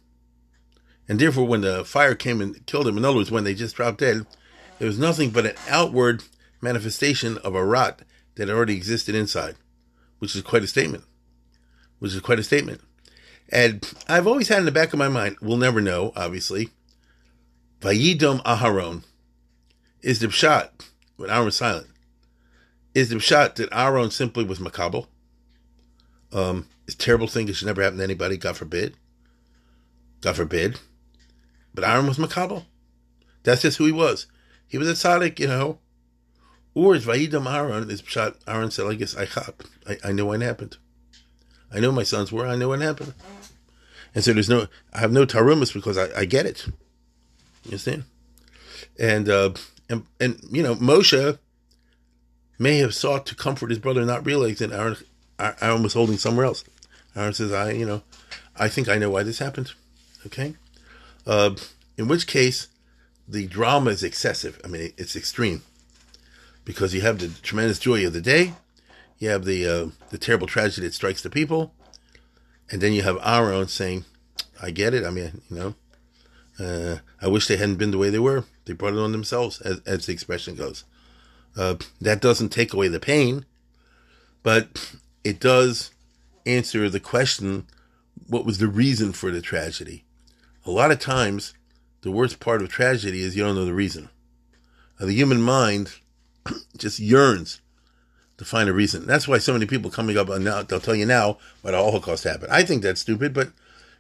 And 1.08 1.20
therefore, 1.20 1.48
when 1.48 1.62
the 1.62 1.86
fire 1.86 2.16
came 2.16 2.42
and 2.42 2.66
killed 2.66 2.86
them, 2.86 2.98
in 2.98 3.06
other 3.06 3.18
words, 3.18 3.32
when 3.32 3.44
they 3.44 3.54
just 3.54 3.76
dropped 3.76 4.00
dead, 4.00 4.26
it 4.80 4.86
was 4.86 5.00
nothing 5.00 5.30
but 5.30 5.46
an 5.46 5.56
outward 5.70 6.24
manifestation 6.62 7.38
of 7.40 7.56
a 7.56 7.64
rot 7.64 8.02
that 8.36 8.50
already 8.50 8.76
existed 8.76 9.16
inside, 9.16 9.56
which 10.20 10.36
is 10.36 10.42
quite 10.42 10.64
a 10.64 10.68
statement. 10.68 11.04
Which 12.00 12.14
is 12.14 12.22
quite 12.22 12.40
a 12.40 12.44
statement. 12.44 12.82
And 13.50 13.90
I've 14.08 14.28
always 14.28 14.50
had 14.50 14.60
in 14.60 14.66
the 14.66 14.72
back 14.72 14.94
of 14.94 15.00
my 15.00 15.08
mind, 15.08 15.38
we'll 15.42 15.58
never 15.58 15.82
know, 15.82 16.12
obviously. 16.16 16.70
Vayidom 17.82 18.44
Aharon 18.44 19.04
is 20.02 20.20
the 20.20 20.28
pshat, 20.28 20.70
when 21.16 21.30
Aaron 21.30 21.46
was 21.46 21.56
silent, 21.56 21.88
is 22.94 23.10
the 23.10 23.16
pshat 23.16 23.56
that 23.56 23.70
Aaron 23.72 24.12
simply 24.12 24.44
was 24.44 24.60
makabel. 24.60 25.08
Um, 26.34 26.68
it's 26.86 26.96
a 26.96 26.98
terrible 26.98 27.28
thing. 27.28 27.48
It 27.48 27.56
should 27.56 27.68
never 27.68 27.82
happen 27.82 28.00
to 28.00 28.04
anybody, 28.04 28.38
God 28.38 28.58
forbid. 28.58 28.96
God 30.22 30.36
forbid. 30.36 30.80
But 31.74 31.84
Aaron 31.84 32.08
was 32.08 32.18
makabel. 32.18 32.66
That's 33.44 33.62
just 33.62 33.78
who 33.78 33.86
he 33.86 33.92
was. 33.92 34.28
He 34.68 34.78
was 34.78 34.90
a 34.90 34.94
tzaddik, 34.94 35.40
you 35.40 35.48
know. 35.48 35.80
Or 36.74 36.96
is 36.96 37.06
Vayidam 37.06 37.52
Aaron 37.52 37.90
is 37.90 38.02
pshat. 38.02 38.36
Aaron 38.48 38.72
said, 38.72 38.88
I 38.88 38.96
guess 38.96 39.16
I 39.16 39.26
chop. 39.26 39.64
I, 39.88 39.98
I 40.06 40.12
know 40.12 40.26
when 40.26 40.42
it 40.42 40.46
happened. 40.46 40.78
I 41.74 41.80
know 41.80 41.92
my 41.92 42.04
sons 42.04 42.32
were. 42.32 42.48
I 42.48 42.56
know 42.56 42.70
what 42.70 42.82
happened. 42.82 43.14
And 44.18 44.24
so 44.24 44.34
there's 44.34 44.50
no, 44.50 44.66
I 44.92 44.98
have 44.98 45.12
no 45.12 45.28
tarumas 45.28 45.72
because 45.72 45.96
I, 45.96 46.08
I 46.22 46.26
get 46.26 46.48
it. 46.48 46.66
You 46.66 46.74
understand? 47.66 48.06
And, 48.98 49.30
uh, 49.30 49.52
and, 49.92 50.08
and, 50.20 50.40
you 50.50 50.64
know, 50.64 50.74
Moshe 50.74 51.38
may 52.58 52.80
have 52.80 52.96
sought 52.96 53.28
to 53.28 53.36
comfort 53.36 53.70
his 53.70 53.78
brother, 53.78 54.04
not 54.04 54.26
realizing 54.26 54.74
Aaron, 54.74 54.98
Aaron 55.38 55.84
was 55.84 55.94
holding 55.94 56.18
somewhere 56.18 56.48
else. 56.48 56.64
Aaron 57.16 57.34
says, 57.34 57.54
I, 57.54 57.74
you 57.74 57.86
know, 57.86 58.02
I 58.56 58.70
think 58.70 58.90
I 58.90 58.98
know 58.98 59.12
why 59.12 59.22
this 59.22 59.38
happened. 59.38 59.74
Okay. 60.26 60.56
Uh, 61.28 61.52
in 61.96 62.08
which 62.08 62.26
case, 62.26 62.70
the 63.28 63.46
drama 63.46 63.92
is 63.92 64.02
excessive. 64.02 64.60
I 64.66 64.68
mean, 64.68 64.94
it's 64.98 65.16
extreme 65.16 65.62
because 66.66 66.92
you 66.92 67.02
have 67.02 67.20
the 67.20 67.28
tremendous 67.44 67.78
joy 67.78 68.04
of 68.08 68.14
the 68.14 68.22
day, 68.22 68.54
you 69.20 69.30
have 69.30 69.46
the 69.46 69.68
uh, 69.68 69.88
the 70.10 70.18
terrible 70.18 70.48
tragedy 70.48 70.88
that 70.88 70.96
strikes 70.96 71.22
the 71.22 71.30
people, 71.30 71.76
and 72.72 72.82
then 72.82 72.94
you 72.94 73.02
have 73.04 73.18
Aaron 73.24 73.68
saying, 73.68 74.06
"I 74.62 74.72
get 74.72 74.94
it. 74.94 75.06
I 75.06 75.10
mean, 75.10 75.42
you 75.50 75.58
know, 75.58 75.76
uh, 76.60 76.98
I 77.22 77.28
wish 77.28 77.48
they 77.48 77.58
hadn't 77.58 77.78
been 77.78 77.92
the 77.92 77.98
way 77.98 78.10
they 78.10 78.20
were. 78.20 78.46
They 78.66 78.74
brought 78.74 78.94
it 78.94 79.00
on 79.00 79.12
themselves, 79.12 79.62
as, 79.62 79.80
as 79.86 80.06
the 80.06 80.14
expression 80.14 80.56
goes. 80.56 80.84
Uh, 81.56 81.76
that 82.02 82.22
doesn't 82.22 82.50
take 82.50 82.74
away 82.74 82.88
the 82.88 83.00
pain, 83.00 83.46
but 84.44 84.96
it 85.24 85.40
does 85.40 85.92
answer 86.46 86.90
the 86.90 87.00
question: 87.00 87.68
What 88.28 88.46
was 88.46 88.58
the 88.58 88.68
reason 88.68 89.14
for 89.14 89.32
the 89.32 89.42
tragedy? 89.42 90.04
A 90.66 90.72
lot 90.72 90.92
of 90.92 91.00
times, 91.00 91.54
the 92.02 92.12
worst 92.12 92.40
part 92.40 92.62
of 92.62 92.70
tragedy 92.70 93.22
is 93.22 93.36
you 93.36 93.44
don't 93.44 93.56
know 93.56 93.66
the 93.66 93.74
reason. 93.74 94.10
Uh, 95.00 95.06
the 95.06 95.14
human 95.14 95.42
mind 95.42 95.96
just 96.78 97.00
yearns 97.00 97.62
to 98.38 98.46
find 98.46 98.70
a 98.70 98.74
reason. 98.74 99.06
That's 99.06 99.28
why 99.28 99.40
so 99.40 99.54
many 99.54 99.66
people 99.66 99.90
coming 99.90 100.18
up 100.18 100.30
and 100.30 100.46
now, 100.46 100.62
they'll 100.62 100.80
tell 100.80 100.96
you 100.96 101.06
now 101.06 101.38
why 101.62 101.72
the 101.72 101.78
Holocaust 101.78 102.24
happened. 102.24 102.52
I 102.52 102.64
think 102.64 102.84
that's 102.84 103.02
stupid, 103.02 103.34
but 103.34 103.52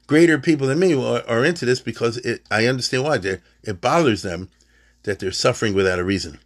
greater 0.05 0.37
people 0.37 0.67
than 0.67 0.79
me 0.79 0.93
are, 0.93 1.23
are 1.27 1.45
into 1.45 1.65
this 1.65 1.79
because 1.79 2.17
it, 2.17 2.41
I 2.51 2.65
understand 2.67 3.03
why. 3.03 3.17
They're, 3.17 3.41
it 3.63 3.81
bothers 3.81 4.21
them 4.21 4.49
that 5.03 5.19
they're 5.19 5.31
suffering 5.31 5.73
without 5.73 5.99
a 5.99 6.03
reason. 6.03 6.39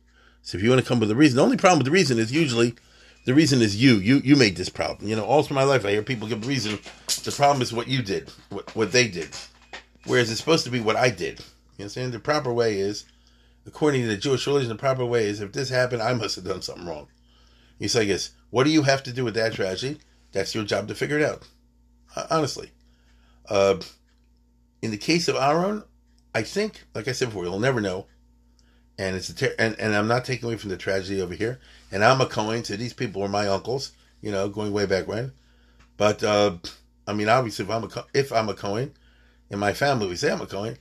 So 0.43 0.58
if 0.58 0.63
you 0.63 0.69
want 0.69 0.82
to 0.82 0.88
come 0.88 0.99
with 0.99 1.12
a 1.12 1.15
reason, 1.15 1.38
the 1.38 1.43
only 1.43 1.58
problem 1.58 1.80
with 1.80 1.86
the 1.86 1.91
reason 1.91 2.17
is 2.17 2.32
usually 2.32 2.75
the 3.25 3.34
reason 3.34 3.62
is 3.62 3.82
you. 3.82 3.97
You 3.97 4.17
you 4.17 4.36
made 4.36 4.56
this 4.56 4.69
problem. 4.69 5.08
You 5.08 5.15
know, 5.15 5.25
all 5.25 5.43
through 5.43 5.56
my 5.56 5.63
life 5.63 5.86
I 5.86 5.91
hear 5.91 6.01
people 6.01 6.27
give 6.27 6.47
reason. 6.47 6.80
The 7.23 7.32
problem 7.32 7.62
is 7.62 7.71
what 7.71 7.88
you 7.88 8.01
did, 8.01 8.32
what, 8.49 8.75
what 8.75 8.91
they 8.91 9.08
did. 9.08 9.30
Whereas 10.06 10.32
it's 10.32 10.39
supposed 10.39 10.65
to 10.65 10.71
be 10.71 10.80
what 10.80 10.95
I 10.95 11.10
did. 11.10 11.39
You 11.77 11.84
understand? 11.84 12.13
The 12.13 12.19
proper 12.19 12.51
way 12.51 12.80
is, 12.80 13.06
according 13.67 14.01
to 14.01 14.08
the 14.08 14.17
Jewish 14.17 14.47
religion, 14.47 14.69
the 14.69 14.75
proper 14.75 15.06
way 15.06 15.25
is 15.25 15.39
if 15.39 15.51
this 15.51 15.69
happened, 15.69 16.01
I 16.01 16.13
must 16.13 16.36
have 16.36 16.45
done 16.45 16.63
something 16.63 16.88
wrong. 16.88 17.08
You 17.82 17.88
say, 17.88 18.04
yes, 18.04 18.30
what 18.52 18.65
do 18.65 18.70
you 18.70 18.84
have 18.84 19.02
to 19.04 19.12
do 19.12 19.24
with 19.26 19.34
that 19.34 19.54
tragedy? 19.54 20.00
That's 20.34 20.54
your 20.54 20.63
job 20.63 20.88
to 20.88 20.94
figure 20.96 21.17
it 21.17 21.26
out. 21.26 21.48
Honestly. 22.30 22.70
Uh, 23.50 23.78
in 24.84 24.91
the 24.91 24.98
case 24.98 25.28
of 25.28 25.36
Aaron, 25.36 25.84
I 26.36 26.44
think, 26.44 26.84
like 26.94 27.08
I 27.08 27.12
said 27.12 27.30
before, 27.30 27.44
you'll 27.44 27.60
never 27.60 27.82
know. 27.82 28.06
And 29.00 29.15
it's 29.15 29.30
a 29.30 29.36
ter- 29.36 29.56
and, 29.58 29.76
and 29.80 29.96
I'm 29.96 30.08
not 30.08 30.26
taking 30.26 30.46
away 30.46 30.58
from 30.58 30.70
the 30.70 30.78
tragedy 30.78 31.22
over 31.22 31.34
here. 31.34 31.60
And 31.91 32.06
I'm 32.06 32.22
a 32.22 32.28
Cohen, 32.28 32.63
so 32.63 32.76
these 32.76 32.94
people 32.94 33.20
were 33.20 33.28
my 33.28 33.48
uncles, 33.48 33.94
you 34.22 34.32
know, 34.32 34.48
going 34.48 34.72
way 34.74 34.86
back 34.86 35.08
when. 35.08 35.32
But 35.98 36.24
uh, 36.24 36.58
I 37.08 37.13
mean, 37.13 37.30
obviously, 37.30 37.65
if 37.65 37.72
I'm 37.72 37.84
a 37.86 38.06
if 38.13 38.32
I'm 38.32 38.50
a 38.50 38.54
Cohen, 38.54 38.94
in 39.50 39.58
my 39.58 39.74
family 39.74 40.08
we 40.08 40.15
say 40.15 40.32
I'm 40.32 40.41
a 40.41 40.46
Cohen, 40.46 40.78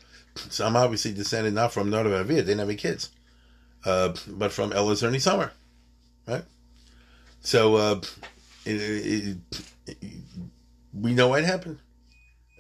so 0.51 0.67
I'm 0.67 0.77
obviously 0.77 1.15
descended 1.15 1.55
not 1.55 1.73
from 1.73 1.91
Nadav 1.91 2.25
Avihu. 2.25 2.29
They 2.29 2.35
didn't 2.43 2.59
have 2.59 2.69
any 2.69 2.77
kids. 2.77 3.09
uh, 3.85 4.15
but 4.29 4.53
from 4.53 4.71
Elazar 4.71 5.19
Summer, 5.21 5.53
right? 6.27 6.45
So 7.41 7.77
uh, 7.77 8.01
it, 8.65 8.75
it, 8.75 9.37
it, 9.87 10.13
we 10.93 11.15
know 11.15 11.29
what 11.29 11.45
happened. 11.45 11.79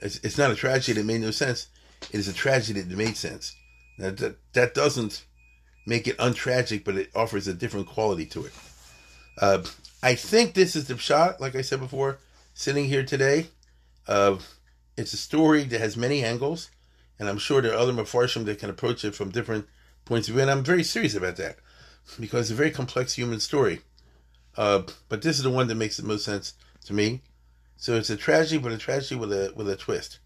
It's, 0.02 0.18
it's 0.22 0.38
not 0.38 0.50
a 0.50 0.56
tragedy 0.56 1.00
that 1.00 1.06
made 1.06 1.20
no 1.20 1.30
sense. 1.30 1.68
It 2.10 2.18
is 2.18 2.28
a 2.28 2.32
tragedy 2.32 2.80
that 2.80 2.96
made 2.96 3.16
sense. 3.16 3.54
Now, 3.98 4.10
that, 4.10 4.36
that 4.54 4.74
doesn't 4.74 5.24
make 5.86 6.06
it 6.06 6.16
untragic, 6.18 6.84
but 6.84 6.96
it 6.96 7.10
offers 7.14 7.46
a 7.46 7.54
different 7.54 7.88
quality 7.88 8.26
to 8.26 8.46
it. 8.46 8.52
Uh, 9.38 9.62
I 10.02 10.14
think 10.14 10.54
this 10.54 10.74
is 10.74 10.88
the 10.88 10.96
shot, 10.96 11.40
like 11.40 11.54
I 11.54 11.60
said 11.60 11.80
before, 11.80 12.18
sitting 12.54 12.86
here 12.86 13.04
today. 13.04 13.48
Uh, 14.08 14.38
it's 14.96 15.12
a 15.12 15.18
story 15.18 15.64
that 15.64 15.80
has 15.80 15.96
many 15.96 16.24
angles, 16.24 16.70
and 17.18 17.28
I'm 17.28 17.38
sure 17.38 17.60
there 17.60 17.72
are 17.72 17.78
other 17.78 17.92
mafarshim 17.92 18.44
that 18.46 18.58
can 18.58 18.70
approach 18.70 19.04
it 19.04 19.14
from 19.14 19.30
different 19.30 19.66
points 20.04 20.28
of 20.28 20.34
view, 20.34 20.42
and 20.42 20.50
I'm 20.50 20.64
very 20.64 20.82
serious 20.82 21.14
about 21.14 21.36
that 21.36 21.56
because 22.18 22.50
it's 22.50 22.50
a 22.50 22.54
very 22.54 22.70
complex 22.70 23.14
human 23.14 23.40
story. 23.40 23.82
Uh, 24.56 24.82
but 25.08 25.22
this 25.22 25.36
is 25.36 25.42
the 25.42 25.50
one 25.50 25.68
that 25.68 25.76
makes 25.76 25.96
the 25.96 26.02
most 26.02 26.24
sense 26.24 26.54
to 26.86 26.92
me. 26.92 27.22
So 27.76 27.94
it's 27.94 28.10
a 28.10 28.16
tragedy, 28.16 28.58
but 28.58 28.72
a 28.72 28.78
tragedy 28.78 29.16
with 29.16 29.32
a 29.32 29.52
with 29.56 29.68
a 29.68 29.76
twist. 29.76 30.18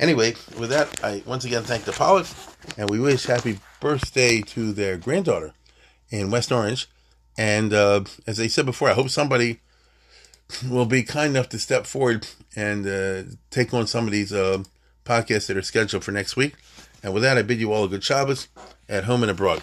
Anyway, 0.00 0.34
with 0.58 0.70
that, 0.70 1.04
I 1.04 1.22
once 1.26 1.44
again 1.44 1.62
thank 1.62 1.84
the 1.84 1.92
Pollocks, 1.92 2.34
and 2.76 2.90
we 2.90 2.98
wish 2.98 3.24
happy 3.24 3.60
birthday 3.80 4.40
to 4.40 4.72
their 4.72 4.96
granddaughter 4.96 5.52
in 6.10 6.30
West 6.30 6.50
Orange. 6.50 6.88
And 7.38 7.72
uh, 7.72 8.04
as 8.26 8.40
I 8.40 8.46
said 8.46 8.66
before, 8.66 8.90
I 8.90 8.94
hope 8.94 9.10
somebody 9.10 9.60
will 10.68 10.86
be 10.86 11.02
kind 11.02 11.36
enough 11.36 11.48
to 11.50 11.58
step 11.58 11.86
forward 11.86 12.26
and 12.56 12.86
uh, 12.86 13.22
take 13.50 13.72
on 13.72 13.86
some 13.86 14.06
of 14.06 14.12
these 14.12 14.32
uh, 14.32 14.62
podcasts 15.04 15.46
that 15.46 15.56
are 15.56 15.62
scheduled 15.62 16.04
for 16.04 16.12
next 16.12 16.36
week. 16.36 16.54
And 17.02 17.12
with 17.14 17.22
that, 17.22 17.38
I 17.38 17.42
bid 17.42 17.60
you 17.60 17.72
all 17.72 17.84
a 17.84 17.88
good 17.88 18.04
Shabbos 18.04 18.48
at 18.88 19.04
home 19.04 19.22
and 19.22 19.30
abroad. 19.30 19.62